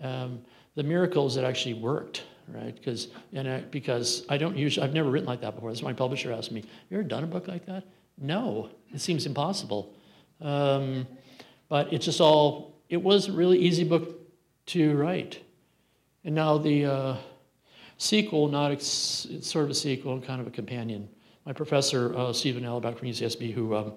[0.00, 0.40] Um,
[0.76, 2.74] the miracles that actually worked, right?
[2.74, 5.70] Because and because I don't usually I've never written like that before.
[5.70, 7.84] That's my publisher asked me, "You ever done a book like that?"
[8.16, 9.94] No, it seems impossible.
[10.40, 11.06] Um,
[11.68, 12.78] but it's just all.
[12.88, 14.18] It was a really easy book
[14.66, 15.38] to write,
[16.24, 17.16] and now the uh,
[18.00, 21.06] sequel, not it's sort of a sequel and kind of a companion.
[21.44, 23.92] My professor uh, Stephen Allaback from UCSB, who um,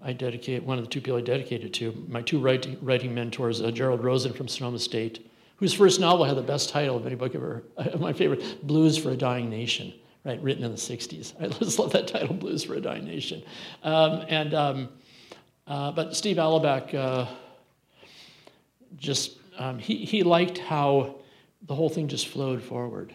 [0.00, 3.60] I dedicate one of the two people I dedicated to, my two writing, writing mentors,
[3.60, 7.16] uh, Gerald Rosen from Sonoma State, whose first novel had the best title of any
[7.16, 7.64] book ever,
[7.98, 9.92] my favorite, Blues for a Dying Nation,
[10.24, 11.34] right, written in the 60s.
[11.42, 13.42] I just love that title, Blues for a Dying Nation.
[13.82, 14.88] Um, and, um,
[15.66, 17.26] uh, but Steve Allaback uh,
[18.96, 21.16] just, um, he, he liked how
[21.62, 23.14] the whole thing just flowed forward.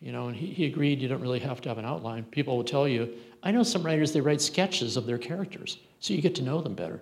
[0.00, 2.24] You know, and he, he agreed you don't really have to have an outline.
[2.24, 6.12] People will tell you, I know some writers, they write sketches of their characters, so
[6.12, 7.00] you get to know them better.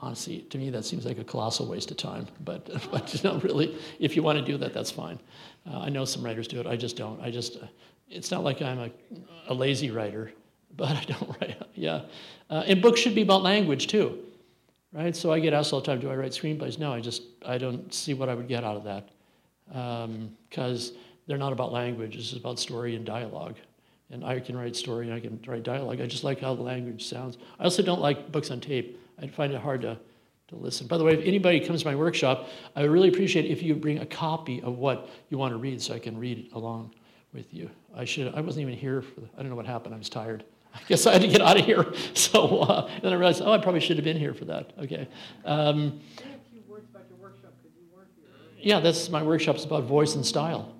[0.00, 2.26] Honestly, to me, that seems like a colossal waste of time.
[2.44, 5.18] But, but you know, really, if you want to do that, that's fine.
[5.70, 6.66] Uh, I know some writers do it.
[6.66, 7.20] I just don't.
[7.20, 7.66] I just, uh,
[8.10, 8.90] it's not like I'm a,
[9.48, 10.32] a lazy writer,
[10.76, 11.62] but I don't write.
[11.74, 12.02] Yeah.
[12.50, 14.18] Uh, and books should be about language, too.
[14.92, 15.14] Right?
[15.14, 16.78] So I get asked all the time, do I write screenplays?
[16.78, 19.08] No, I just, I don't see what I would get out of that.
[19.68, 20.96] Because um,
[21.26, 23.56] they're not about language, it's about story and dialogue
[24.10, 26.00] and I can write story and I can write dialogue.
[26.00, 27.38] I just like how the language sounds.
[27.58, 29.00] I also don't like books on tape.
[29.20, 29.98] I find it hard to,
[30.48, 30.86] to listen.
[30.86, 33.74] By the way, if anybody comes to my workshop, I would really appreciate if you
[33.74, 36.94] bring a copy of what you want to read so I can read along
[37.32, 37.70] with you.
[37.94, 38.32] I should.
[38.34, 39.20] I wasn't even here for.
[39.20, 39.94] The, I don't know what happened.
[39.94, 40.44] I was tired.
[40.74, 41.92] I guess I had to get out of here.
[42.14, 44.72] So uh, then I realized, oh, I probably should have been here for that.
[44.78, 45.08] Okay.
[45.44, 46.00] Um,
[48.64, 50.74] yeah, that's my workshop's about voice and style.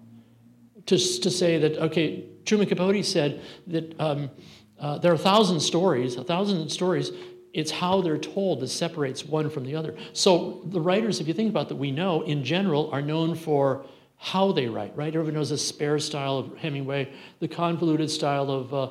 [0.86, 4.30] To, to say that, okay, Truman Capote said that um,
[4.78, 7.10] uh, there are a thousand stories, a thousand stories.
[7.52, 9.96] It's how they're told that separates one from the other.
[10.12, 13.84] So the writers, if you think about that, we know in general are known for
[14.16, 15.08] how they write, right?
[15.14, 18.88] Everyone knows the spare style of Hemingway, the convoluted style of, uh,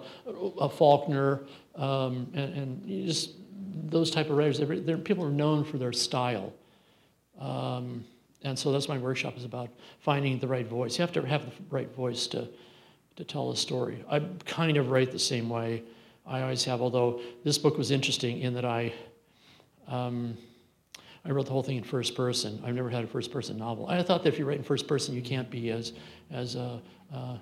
[0.58, 3.32] of Faulkner, um, and, and, just
[3.86, 4.60] those type of writers.
[5.04, 6.54] People are known for their style.
[7.39, 8.06] Um,
[8.44, 9.70] and so that's my workshop is about
[10.00, 10.98] finding the right voice.
[10.98, 12.48] You have to have the right voice to,
[13.16, 14.04] to tell a story.
[14.10, 15.84] I kind of write the same way
[16.26, 18.94] I always have, although this book was interesting in that I,
[19.88, 20.38] um,
[21.26, 22.62] I wrote the whole thing in first person.
[22.66, 23.88] I've never had a first person novel.
[23.88, 25.94] I thought that if you write in first person, you can't be as,
[26.32, 26.80] as uh,
[27.14, 27.38] uh,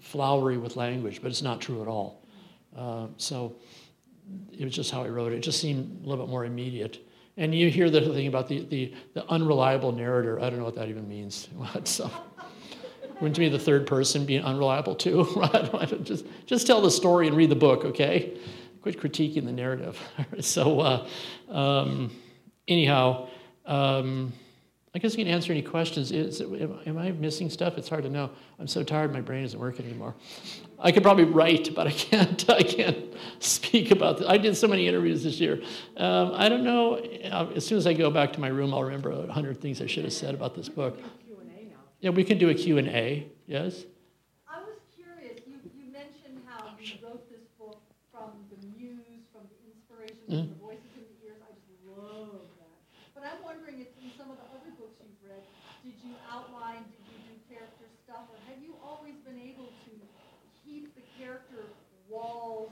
[0.00, 2.24] flowery with language, but it's not true at all.
[2.76, 3.56] Uh, so
[4.56, 5.36] it was just how I wrote it.
[5.36, 6.98] It just seemed a little bit more immediate.
[7.36, 10.40] And you hear the thing about the, the, the unreliable narrator.
[10.40, 11.48] I don't know what that even means.
[11.84, 12.10] so,
[13.20, 15.26] wouldn't be the third person being unreliable too?
[16.02, 18.36] just, just tell the story and read the book, okay?
[18.82, 19.98] Quit critiquing the narrative.
[20.40, 21.08] so, uh,
[21.48, 22.10] um,
[22.68, 23.28] anyhow,
[23.66, 24.32] um,
[24.94, 26.12] I guess you can answer any questions.
[26.12, 27.76] Is, am, am, I missing stuff?
[27.76, 28.30] It's hard to know.
[28.60, 30.14] I'm so tired, my brain isn't working anymore.
[30.78, 32.48] I could probably write, but I can't.
[32.50, 34.28] I can't speak about this.
[34.28, 35.60] I did so many interviews this year.
[35.96, 36.96] Um, I don't know.
[36.96, 39.86] As soon as I go back to my room, I'll remember a hundred things I
[39.86, 40.98] should have said about this book.
[42.04, 43.88] Yeah, we can do a Q&A, yes?
[44.44, 47.80] I was curious, you, you mentioned how you wrote this book
[48.12, 50.52] from the muse, from the inspiration, from mm-hmm.
[50.52, 51.40] the voices in the ears.
[51.40, 52.76] I just love that.
[53.16, 55.40] But I'm wondering if in some of the other books you've read,
[55.80, 59.92] did you outline, did you do character stuff, or have you always been able to
[60.60, 61.64] keep the character
[62.12, 62.68] walls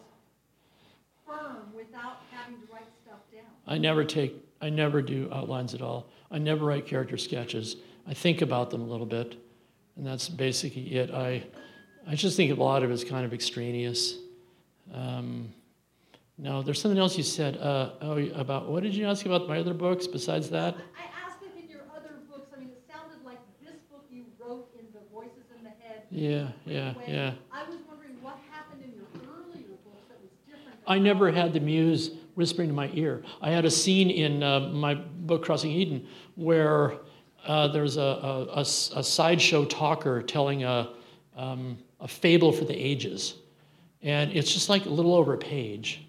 [1.25, 3.49] firm without having to write stuff down?
[3.73, 6.11] I never take, I never do outlines at all.
[6.31, 7.77] I never write character sketches.
[8.07, 9.35] I think about them a little bit,
[9.97, 11.11] and that's basically it.
[11.11, 11.43] I,
[12.07, 14.19] I just think a lot of it is kind of extraneous.
[14.93, 15.55] Um,
[16.37, 19.59] no, there's something else you said uh, oh, about what did you ask about my
[19.59, 20.77] other books besides that?
[20.77, 24.25] I asked if in your other books, I mean, it sounded like this book you
[24.39, 26.03] wrote in the Voices in the Head.
[26.11, 27.33] Yeah, yeah, yeah.
[27.51, 30.79] I was wondering what happened in your earlier books that was different.
[30.87, 33.23] I never had the muse whispering to my ear.
[33.41, 36.95] I had a scene in uh, my book Crossing Eden where
[37.47, 40.91] uh, there's a, a, a, a, sideshow talker telling a,
[41.37, 43.35] um, a fable for the ages.
[44.03, 46.07] And it's just like a little over a page.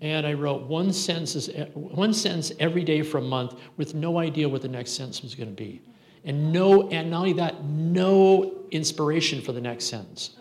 [0.00, 4.48] And I wrote one sentence, one sentence every day for a month with no idea
[4.48, 5.80] what the next sentence was going to be.
[6.24, 10.36] And no, and not only that, no inspiration for the next sentence.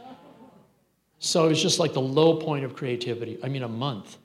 [1.20, 3.38] So it was just like the low point of creativity.
[3.43, 4.18] I mean, a month.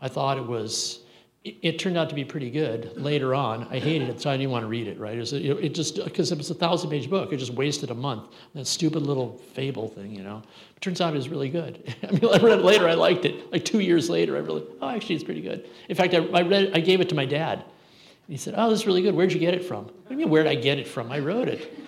[0.00, 1.00] I thought it was,
[1.44, 3.66] it, it turned out to be pretty good later on.
[3.70, 5.16] I hated it, so I didn't want to read it, right?
[5.16, 7.90] It, was, it, it just, because it was a thousand page book, it just wasted
[7.90, 8.32] a month.
[8.54, 10.42] That stupid little fable thing, you know.
[10.76, 11.94] It turns out it was really good.
[12.02, 13.50] I mean, I read it later, I liked it.
[13.52, 15.66] Like two years later, I really, oh, actually, it's pretty good.
[15.88, 17.60] In fact, I, I read I gave it to my dad.
[17.60, 19.14] And he said, oh, this is really good.
[19.14, 19.88] Where'd you get it from?
[20.10, 21.12] You mean, where'd I get it from?
[21.12, 21.78] I wrote it.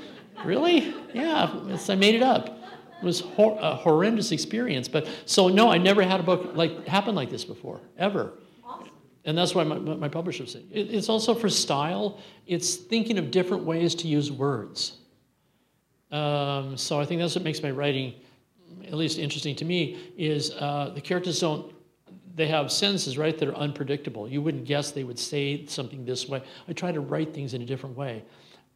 [0.44, 0.94] really?
[1.12, 1.52] Yeah,
[1.88, 2.57] I made it up.
[3.00, 4.88] It was hor- a horrendous experience.
[4.88, 8.32] But so, no, I never had a book like happen like this before, ever.
[9.24, 12.18] And that's why my, my publisher said it, it's also for style.
[12.46, 14.98] It's thinking of different ways to use words.
[16.10, 18.14] Um, so I think that's what makes my writing,
[18.86, 21.74] at least interesting to me, is uh, the characters don't.
[22.34, 24.28] They have sentences, right, that are unpredictable.
[24.28, 26.40] You wouldn't guess they would say something this way.
[26.68, 28.24] I try to write things in a different way.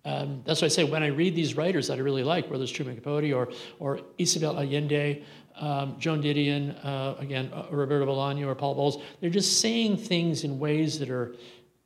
[0.04, 2.62] Um, that's why I say when I read these writers that I really like, whether
[2.62, 5.22] it's Truman Capote or, or Isabel Allende,
[5.56, 10.44] um, Joan Didion, uh, again, uh, Roberto Bolaño or Paul Bowles, they're just saying things
[10.44, 11.36] in ways that are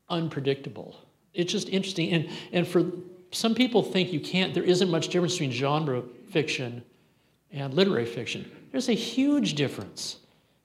[0.09, 0.97] unpredictable.
[1.35, 2.11] It's just interesting.
[2.13, 2.85] And, and for
[3.33, 6.83] some people think you can't, there isn't much difference between genre fiction
[7.51, 8.51] and literary fiction.
[8.73, 10.19] There's a huge difference.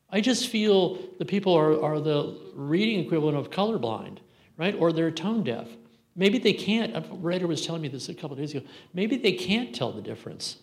[0.10, 4.20] I just feel the people are, are the reading equivalent of colorblind,
[4.58, 4.76] right?
[4.78, 5.68] Or they're tone deaf.
[6.16, 6.96] Maybe they can't.
[6.96, 8.66] A writer was telling me this a couple days ago.
[8.94, 10.58] Maybe they can't tell the difference.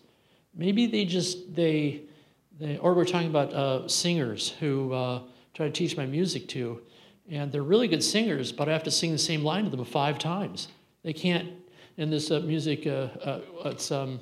[0.55, 2.03] Maybe they just they
[2.59, 2.77] they.
[2.77, 5.21] Or we're talking about uh, singers who uh,
[5.53, 6.81] try to teach my music to,
[7.29, 9.83] and they're really good singers, but I have to sing the same line to them
[9.85, 10.67] five times.
[11.03, 11.49] They can't.
[11.97, 14.19] And this uh, music, uh, uh, it's um,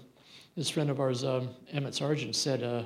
[0.55, 2.63] this friend of ours, um, Emmett Sargent, said.
[2.63, 2.83] Uh,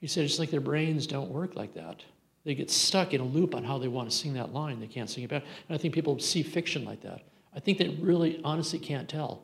[0.00, 2.04] he said it's like their brains don't work like that.
[2.44, 4.80] They get stuck in a loop on how they want to sing that line.
[4.80, 5.42] They can't sing it back.
[5.68, 7.22] And I think people see fiction like that.
[7.58, 9.42] I think they really honestly can't tell,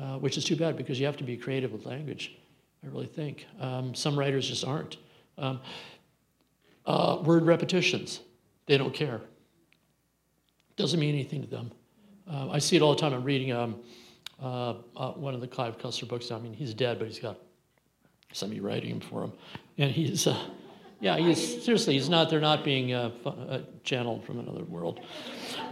[0.00, 2.38] uh, which is too bad because you have to be creative with language,
[2.84, 3.48] I really think.
[3.58, 4.98] Um, some writers just aren't.
[5.36, 5.60] Um,
[6.86, 8.20] uh, word repetitions,
[8.66, 9.20] they don't care.
[10.76, 11.72] Doesn't mean anything to them.
[12.30, 13.12] Uh, I see it all the time.
[13.12, 13.80] I'm reading um,
[14.40, 16.30] uh, uh, one of the Clive Cussler books.
[16.30, 17.40] I mean, he's dead, but he's got
[18.32, 19.32] somebody writing for him.
[19.78, 20.38] And he's, uh,
[21.04, 22.88] yeah, he's seriously, he's not, they're not being
[23.82, 25.00] channeled from another world.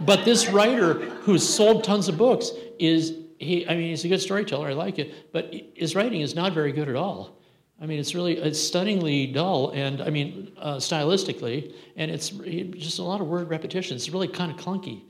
[0.01, 3.67] But this writer who's sold tons of books is he.
[3.67, 4.69] I mean, he's a good storyteller.
[4.69, 7.39] I like it, but his writing is not very good at all.
[7.81, 12.99] I mean, it's really it's stunningly dull, and I mean, uh, stylistically, and it's just
[12.99, 13.95] a lot of word repetition.
[13.95, 15.01] It's really kind of clunky.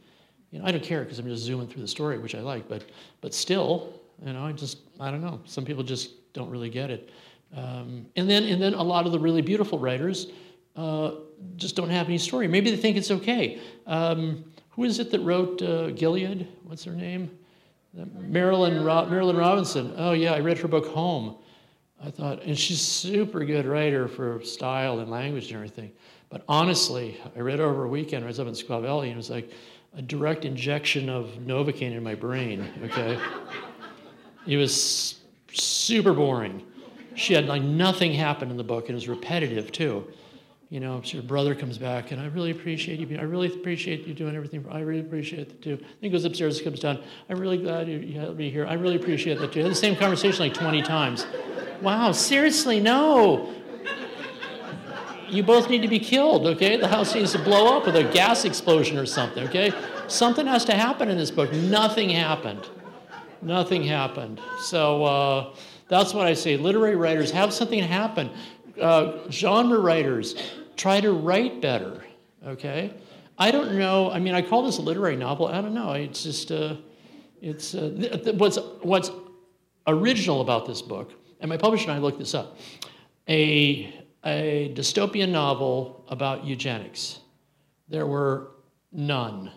[0.52, 2.70] You know, I don't care because I'm just zooming through the story, which I like,
[2.70, 2.86] but
[3.20, 5.42] but still, you know, I just I don't know.
[5.44, 7.10] Some people just don't really get it.
[7.56, 10.28] Um, and then and then a lot of the really beautiful writers
[10.76, 11.12] uh,
[11.56, 12.48] just don't have any story.
[12.48, 13.60] Maybe they think it's okay.
[13.86, 16.48] Um, who is it that wrote uh, Gilead?
[16.64, 17.30] What's her name?
[17.94, 19.94] Marilyn Ro- Marilynne Robinson.
[19.98, 21.38] Oh, yeah, I read her book Home.
[22.04, 25.92] I thought, and she's super good writer for style and language and everything.
[26.30, 28.24] But honestly, I read over a weekend.
[28.24, 29.52] I was up in Squaw Valley, and it was like
[29.96, 32.68] a direct injection of Novocaine in my brain.
[32.84, 33.18] Okay,
[34.48, 35.20] it was
[35.54, 36.64] super boring.
[37.16, 40.08] She had like nothing happened in the book, and it was repetitive too
[40.74, 43.06] you know, your brother comes back, and I really appreciate you.
[43.06, 44.66] Being, I really appreciate you doing everything.
[44.72, 45.76] I really appreciate that too.
[45.76, 47.00] Then he goes upstairs, comes down.
[47.30, 48.66] I'm really glad you, you had me here.
[48.66, 49.60] I really appreciate that too.
[49.60, 51.28] I had the same conversation like 20 times.
[51.84, 53.54] Wow, seriously, no.
[55.30, 56.76] You both need to be killed, okay?
[56.76, 59.72] The house needs to blow up with a gas explosion or something, okay?
[60.08, 61.54] Something has to happen in this book.
[61.54, 62.68] Nothing happened.
[63.44, 64.42] Nothing happened.
[64.60, 65.56] So uh,
[65.94, 66.58] that's what I say.
[66.58, 68.32] Literary writers have something happen.
[68.82, 70.36] Uh, genre writers
[70.76, 72.04] try to write better,
[72.46, 72.94] okay?
[73.38, 75.48] I don't know, I mean, I call this a literary novel.
[75.48, 75.92] I don't know.
[75.94, 76.78] It's just, uh,
[77.42, 77.92] it's, uh,
[78.24, 79.12] th- what's, what's
[79.86, 82.58] original about this book, and my publisher and I looked this up,
[83.30, 83.94] a,
[84.26, 87.20] a dystopian novel about eugenics.
[87.88, 88.52] There were
[88.92, 89.52] none.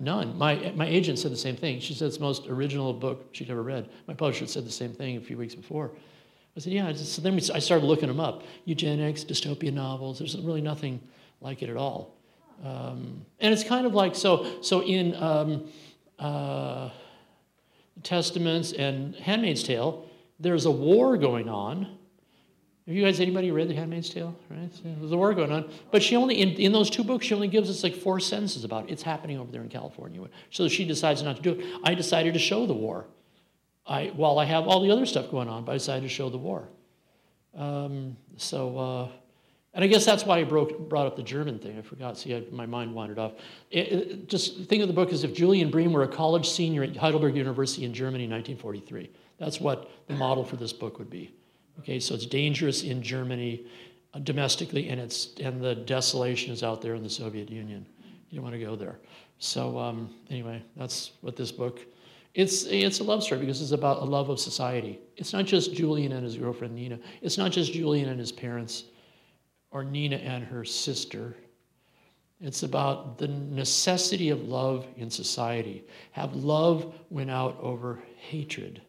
[0.00, 0.38] None.
[0.38, 1.80] My, my agent said the same thing.
[1.80, 3.88] She said it's the most original book she'd ever read.
[4.06, 5.90] My publisher said the same thing a few weeks before.
[6.56, 6.92] I said, yeah.
[6.92, 8.44] So then we, I started looking them up.
[8.64, 10.20] Eugenics, dystopian novels.
[10.20, 11.00] There's really nothing
[11.40, 12.14] like it at all.
[12.64, 14.62] Um, and it's kind of like so.
[14.62, 15.68] So in um,
[16.20, 16.90] uh,
[18.04, 20.06] Testaments and Handmaid's Tale,
[20.38, 21.97] there's a war going on.
[22.88, 24.34] Have you guys anybody read The Handmaid's Tale?
[24.48, 27.34] Right, there's a war going on, but she only in, in those two books she
[27.34, 28.92] only gives us like four sentences about it.
[28.92, 30.26] it's happening over there in California.
[30.48, 31.66] So she decides not to do it.
[31.84, 33.04] I decided to show the war.
[33.86, 36.30] I, while I have all the other stuff going on, but I decided to show
[36.30, 36.66] the war.
[37.54, 39.08] Um, so, uh,
[39.74, 41.78] and I guess that's why I broke, brought up the German thing.
[41.78, 42.16] I forgot.
[42.16, 43.32] See, I, my mind wandered off.
[43.70, 46.84] It, it, just think of the book as if Julian Brehm were a college senior
[46.84, 49.10] at Heidelberg University in Germany in 1943.
[49.38, 51.34] That's what the model for this book would be.
[51.80, 53.64] Okay, so it's dangerous in Germany
[54.12, 57.86] uh, domestically, and it's and the desolation is out there in the Soviet Union.
[58.30, 58.98] You don't want to go there.
[59.38, 61.80] So um, anyway, that's what this book.
[62.34, 64.98] It's it's a love story because it's about a love of society.
[65.16, 66.98] It's not just Julian and his girlfriend Nina.
[67.22, 68.84] It's not just Julian and his parents,
[69.70, 71.36] or Nina and her sister.
[72.40, 75.84] It's about the necessity of love in society.
[76.12, 78.80] Have love win out over hatred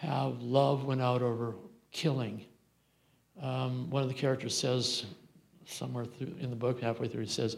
[0.00, 1.54] have love went out over
[1.92, 2.44] killing.
[3.40, 5.04] Um, one of the characters says,
[5.66, 7.56] somewhere through, in the book, halfway through, he says,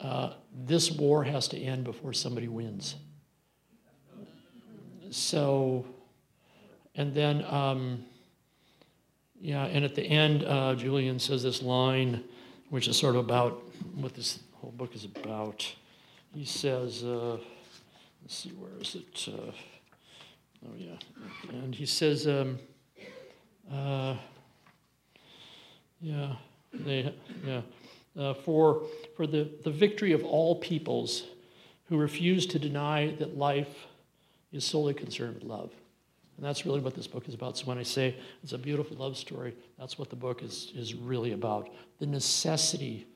[0.00, 0.32] uh,
[0.64, 2.96] This war has to end before somebody wins.
[5.10, 5.86] So,
[6.94, 8.04] and then, um,
[9.38, 12.24] yeah, and at the end, uh, Julian says this line,
[12.70, 13.62] which is sort of about
[13.94, 15.70] what this whole book is about.
[16.34, 17.36] He says, uh,
[18.22, 19.28] let's see, where is it?
[20.66, 20.96] Oh, yeah.
[21.50, 22.58] And he says, um,
[23.72, 24.16] uh,
[26.00, 26.34] yeah,
[26.72, 27.60] they, yeah,
[28.18, 28.82] uh, for,
[29.16, 31.24] for the, the victory of all peoples
[31.88, 33.86] who refuse to deny that life
[34.52, 35.70] is solely concerned with love.
[36.36, 37.56] And that's really what this book is about.
[37.56, 40.94] So when I say it's a beautiful love story, that's what the book is, is
[40.94, 43.06] really about the necessity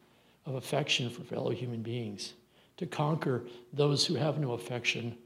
[0.44, 2.34] of affection for fellow human beings,
[2.78, 5.16] to conquer those who have no affection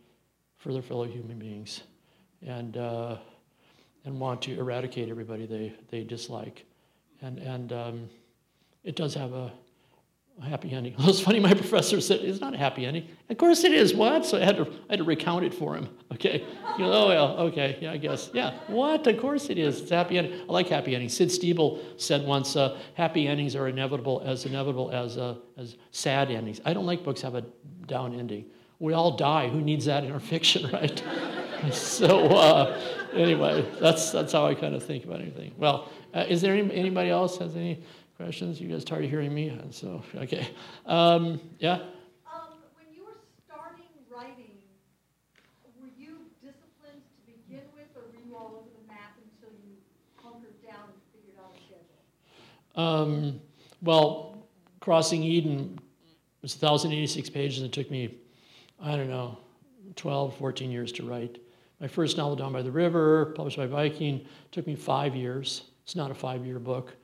[0.58, 1.82] for their fellow human beings
[2.42, 3.16] and, uh,
[4.04, 6.64] and want to eradicate everybody they, they dislike.
[7.22, 8.08] And, and um,
[8.84, 9.52] it does have a,
[10.40, 10.92] a happy ending.
[10.98, 13.08] It was funny, my professor said, it's not a happy ending.
[13.30, 13.94] Of course it is.
[13.94, 14.24] What?
[14.24, 15.88] So I had to, I had to recount it for him.
[16.16, 16.46] Okay.
[16.78, 17.76] You know, oh, well, okay.
[17.78, 18.30] Yeah, I guess.
[18.32, 18.58] Yeah.
[18.68, 19.06] What?
[19.06, 19.82] Of course it is.
[19.82, 20.40] It's happy ending.
[20.48, 21.14] I like happy endings.
[21.14, 26.30] Sid Stebel said once, uh, happy endings are inevitable, as inevitable as, uh, as sad
[26.30, 26.62] endings.
[26.64, 27.44] I don't like books have a
[27.86, 28.46] down ending.
[28.78, 29.48] We all die.
[29.48, 31.02] Who needs that in our fiction, right?
[31.72, 32.80] so uh,
[33.12, 35.52] anyway, that's that's how I kind of think about anything.
[35.56, 37.82] Well, uh, is there any, anybody else has any
[38.16, 38.60] questions?
[38.60, 39.58] You guys tired of hearing me?
[39.70, 40.48] So okay,
[40.86, 41.72] um, yeah.
[41.72, 44.52] Um, when you were starting writing,
[45.80, 49.74] were you disciplined to begin with, or were you all over the map until you
[50.16, 52.82] hunkered down and figured out a schedule?
[52.82, 53.40] Um,
[53.82, 54.46] well,
[54.80, 55.78] Crossing Eden
[56.42, 58.18] was 1,086 pages, and it took me,
[58.80, 59.38] I don't know,
[59.96, 61.38] 12, 14 years to write.
[61.80, 65.62] My first novel, Down by the River, published by Viking, took me five years.
[65.84, 66.94] It's not a five year book.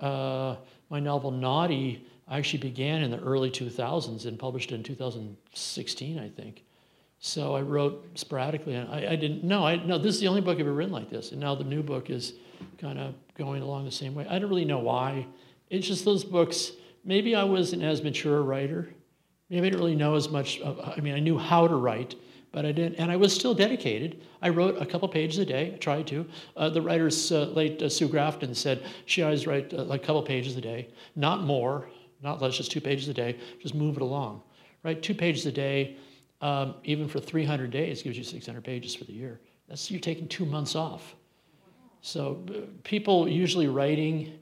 [0.00, 0.56] Uh,
[0.90, 6.28] my novel, Naughty, I actually began in the early 2000s and published in 2016, I
[6.28, 6.64] think.
[7.18, 9.66] So I wrote sporadically, and I, I didn't know.
[9.66, 11.64] I no, this is the only book I've ever written like this, and now the
[11.64, 12.34] new book is
[12.78, 14.26] kind of going along the same way.
[14.26, 15.26] I don't really know why.
[15.68, 16.72] It's just those books.
[17.04, 18.88] Maybe I wasn't as mature a writer.
[19.50, 20.60] Maybe I didn't really know as much.
[20.60, 22.14] Of, I mean, I knew how to write,
[22.52, 24.22] but I didn't, and I was still dedicated.
[24.42, 25.72] I wrote a couple pages a day.
[25.74, 26.26] I tried to.
[26.56, 30.06] Uh, the writers, uh, late uh, Sue Grafton, said she always write uh, like a
[30.06, 31.88] couple pages a day, not more,
[32.22, 33.38] not less, just two pages a day.
[33.60, 34.42] Just move it along,
[34.82, 35.00] right?
[35.00, 35.96] Two pages a day,
[36.40, 39.40] um, even for 300 days, gives you 600 pages for the year.
[39.68, 41.14] That's you're taking two months off.
[42.02, 44.38] So uh, people usually writing,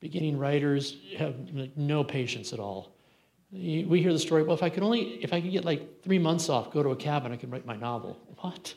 [0.00, 1.34] beginning writers have
[1.76, 2.93] no patience at all
[3.54, 6.18] we hear the story, well, if I could only, if I could get like three
[6.18, 8.18] months off, go to a cabin, I could write my novel.
[8.40, 8.74] What?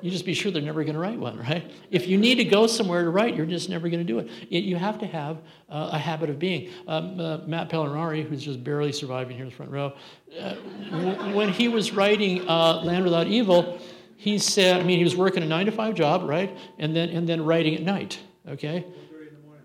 [0.00, 1.70] You just be sure they're never going to write one, right?
[1.90, 4.28] If you need to go somewhere to write, you're just never going to do it.
[4.50, 6.70] You have to have uh, a habit of being.
[6.88, 9.92] Um, uh, Matt Pallamary, who's just barely surviving here in the front row,
[10.40, 10.54] uh,
[10.90, 13.80] w- when he was writing uh, Land Without Evil,
[14.16, 16.56] he said, I mean, he was working a nine to five job, right?
[16.78, 18.18] And then, and then writing at night,
[18.48, 18.84] okay?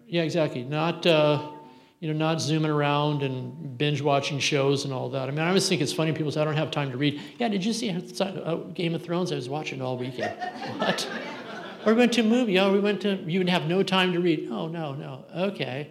[0.07, 0.63] Yeah, exactly.
[0.63, 1.51] Not, uh,
[1.99, 5.27] you know, not zooming around and binge watching shows and all that.
[5.27, 7.19] I mean, I always think it's funny people say, I don't have time to read.
[7.39, 9.31] Yeah, did you see uh, Game of Thrones?
[9.31, 10.37] I was watching all weekend.
[10.77, 11.09] what?
[11.85, 12.59] Or we went to a movie.
[12.59, 14.49] Oh, we went to, you would have no time to read.
[14.51, 15.25] Oh, no, no.
[15.35, 15.89] Okay.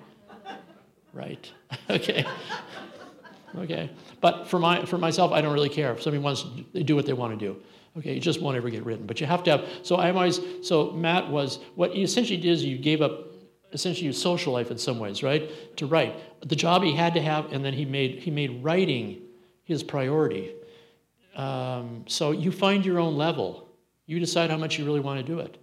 [1.12, 1.50] Right.
[1.90, 2.24] okay.
[3.56, 3.90] Okay.
[4.20, 5.92] But for, my, for myself, I don't really care.
[5.92, 6.44] If somebody wants
[6.74, 7.60] to do what they want to do.
[7.98, 9.06] Okay, it just won't ever get written.
[9.06, 12.50] But you have to have, so I'm always, so Matt was, what he essentially did
[12.50, 13.25] is you gave up
[13.76, 15.76] essentially his social life in some ways, right?
[15.76, 16.16] To write.
[16.48, 19.20] The job he had to have, and then he made, he made writing
[19.64, 20.54] his priority.
[21.36, 23.68] Um, so you find your own level.
[24.06, 25.58] You decide how much you really want to do it.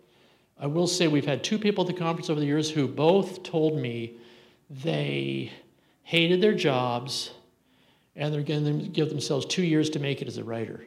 [0.60, 3.42] I will say we've had two people at the conference over the years who both
[3.42, 4.18] told me
[4.70, 5.52] they
[6.04, 7.32] hated their jobs
[8.16, 10.86] and they're going to give themselves two years to make it as a writer.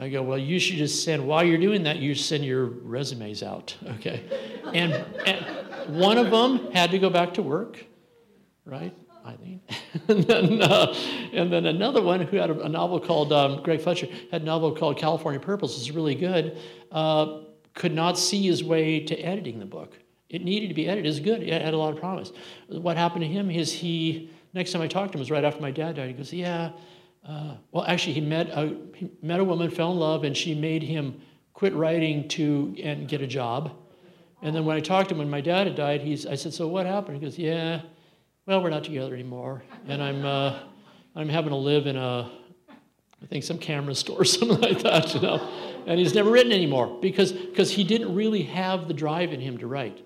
[0.00, 3.42] I go, well, you should just send, while you're doing that, you send your resumes
[3.42, 4.22] out, okay?
[4.72, 4.94] And,
[5.26, 7.84] and one of them had to go back to work,
[8.64, 8.96] right?
[9.26, 9.60] Eileen.
[10.08, 10.94] and, then, uh,
[11.34, 14.44] and then another one who had a, a novel called, um, Greg Fletcher, had a
[14.44, 16.58] novel called California Purples, it's really good,
[16.90, 17.40] uh,
[17.74, 19.98] could not see his way to editing the book.
[20.30, 22.32] It needed to be edited, it's good, it had a lot of promise.
[22.68, 25.60] What happened to him is he, next time I talked to him was right after
[25.60, 26.70] my dad died, he goes, yeah,
[27.26, 30.54] uh, well, actually, he met a he met a woman, fell in love, and she
[30.54, 31.20] made him
[31.52, 33.72] quit writing to and get a job.
[34.42, 36.54] And then when I talked to him when my dad had died, he's I said,
[36.54, 37.82] "So what happened?" He goes, "Yeah,
[38.46, 40.60] well, we're not together anymore, and I'm uh,
[41.14, 42.30] I'm having to live in a
[43.22, 45.46] I think some camera store or something like that, you know."
[45.86, 49.58] And he's never written anymore because because he didn't really have the drive in him
[49.58, 50.02] to write.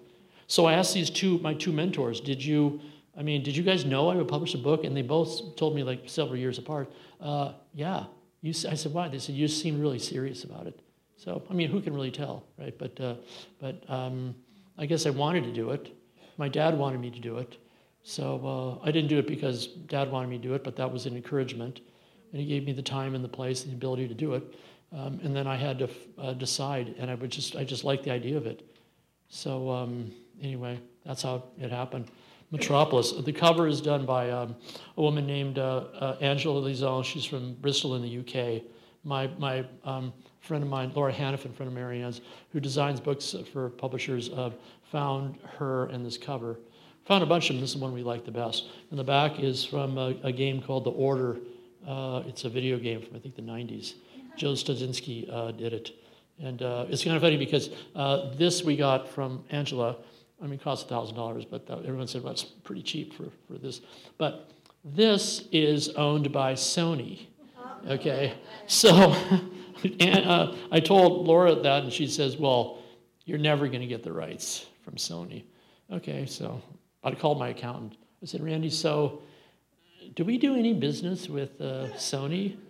[0.49, 2.81] So I asked these two my two mentors, "Did you?"
[3.17, 4.85] I mean, did you guys know I would publish a book?
[4.85, 8.05] And they both told me like several years apart, uh, yeah.
[8.41, 9.09] You, I said, why?
[9.09, 10.81] They said, you seem really serious about it.
[11.17, 12.77] So, I mean, who can really tell, right?
[12.77, 13.15] But, uh,
[13.61, 14.35] but um,
[14.77, 15.97] I guess I wanted to do it.
[16.37, 17.57] My dad wanted me to do it.
[18.03, 20.93] So uh, I didn't do it because dad wanted me to do it, but that
[20.93, 21.81] was an encouragement.
[22.33, 24.55] And he gave me the time and the place and the ability to do it.
[24.93, 25.89] Um, and then I had to
[26.19, 28.69] uh, decide, and I would just, I just liked the idea of it.
[29.29, 30.13] So um,
[30.43, 32.11] anyway, that's how it happened.
[32.51, 33.13] Metropolis.
[33.13, 34.57] The cover is done by um,
[34.97, 37.05] a woman named uh, uh, Angela Lizon.
[37.05, 38.63] She's from Bristol in the UK.
[39.03, 42.21] My, my um, friend of mine, Laura Hannafin, friend of Marianne's,
[42.51, 44.51] who designs books for publishers, uh,
[44.91, 46.59] found her in this cover.
[47.07, 47.61] Found a bunch of them.
[47.61, 48.69] This is the one we like the best.
[48.91, 51.39] And the back is from a, a game called The Order.
[51.87, 53.95] Uh, it's a video game from, I think, the 90s.
[54.37, 55.91] Joe Stasinski uh, did it.
[56.41, 57.71] And uh, it's kind of funny because
[58.37, 59.97] this we got from Angela
[60.41, 63.81] I mean, it costs $1,000, but everyone said, well, it's pretty cheap for, for this.
[64.19, 64.51] But
[64.85, 67.27] this is owned by Sony,
[67.89, 68.35] okay?
[68.67, 69.17] So
[70.01, 72.79] and, uh, I told Laura that, and she says, well,
[73.25, 75.45] you're never going to get the rights from Sony.
[75.93, 76.61] Okay, so
[77.03, 77.97] I called my accountant.
[78.23, 79.23] I said, Randy, so
[80.15, 82.57] do we do any business with uh, Sony?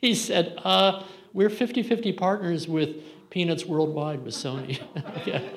[0.00, 1.02] He said, uh,
[1.32, 2.98] we're 50 50 partners with
[3.30, 4.80] Peanuts Worldwide with Sony.
[5.16, 5.50] okay.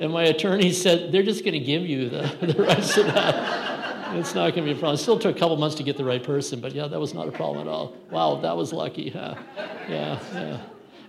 [0.00, 4.16] And my attorney said, they're just going to give you the, the rights to that.
[4.16, 4.94] it's not going to be a problem.
[4.94, 7.12] It still took a couple months to get the right person, but yeah, that was
[7.12, 7.94] not a problem at all.
[8.10, 9.10] Wow, that was lucky.
[9.10, 9.34] Huh?
[9.88, 10.60] Yeah, yeah.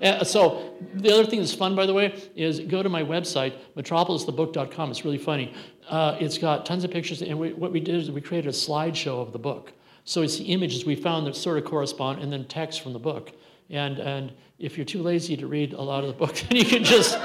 [0.01, 3.53] And so the other thing that's fun, by the way, is go to my website,
[3.77, 4.91] metropolisthebook.com.
[4.91, 5.53] It's really funny.
[5.87, 8.51] Uh, it's got tons of pictures, and we, what we did is we created a
[8.51, 9.71] slideshow of the book.
[10.03, 12.99] So it's the images we found that sort of correspond, and then text from the
[12.99, 13.31] book.
[13.69, 16.65] And, and if you're too lazy to read a lot of the book, then you
[16.65, 17.17] can just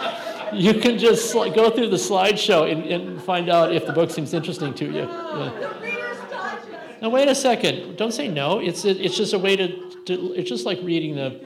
[0.53, 4.32] you can just go through the slideshow and, and, find out if the book seems
[4.32, 5.01] interesting to you.
[5.01, 5.72] Yeah.
[7.03, 7.97] Now wait a second.
[7.97, 8.59] Don't say no.
[8.59, 11.44] It's a, it's just a way to, to it's just like reading the.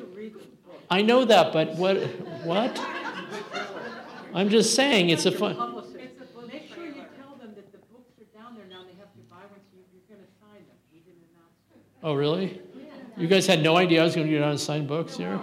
[0.91, 1.97] I know that, but what
[2.45, 2.81] what?
[4.35, 5.57] I'm just saying it's a fun.
[6.47, 8.85] Make sure you tell them that the books are down there now.
[8.85, 10.77] They have to buy one, so you're going to sign them.
[10.93, 11.55] We didn't announce.
[12.03, 12.61] Oh really?
[13.17, 15.41] You guys had no idea I was going to get on and sign books here.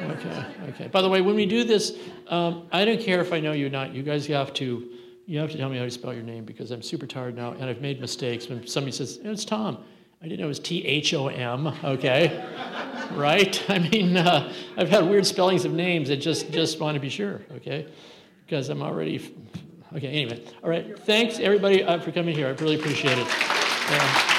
[0.00, 0.88] Okay, okay.
[0.88, 3.66] By the way, when we do this, um, I don't care if I know you
[3.66, 3.94] or not.
[3.94, 4.88] You guys have to,
[5.26, 7.52] you have to tell me how to spell your name because I'm super tired now
[7.52, 8.48] and I've made mistakes.
[8.48, 9.78] When somebody says it's Tom,
[10.22, 11.66] I didn't know it was T H O M.
[11.84, 12.44] Okay,
[13.12, 13.62] right?
[13.68, 16.10] I mean, uh, I've had weird spellings of names.
[16.10, 17.42] I just just want to be sure.
[17.56, 17.86] Okay,
[18.44, 19.34] because I'm already.
[19.96, 20.08] Okay.
[20.08, 20.98] Anyway, all right.
[21.00, 22.46] Thanks everybody uh, for coming here.
[22.46, 24.37] I really appreciate it.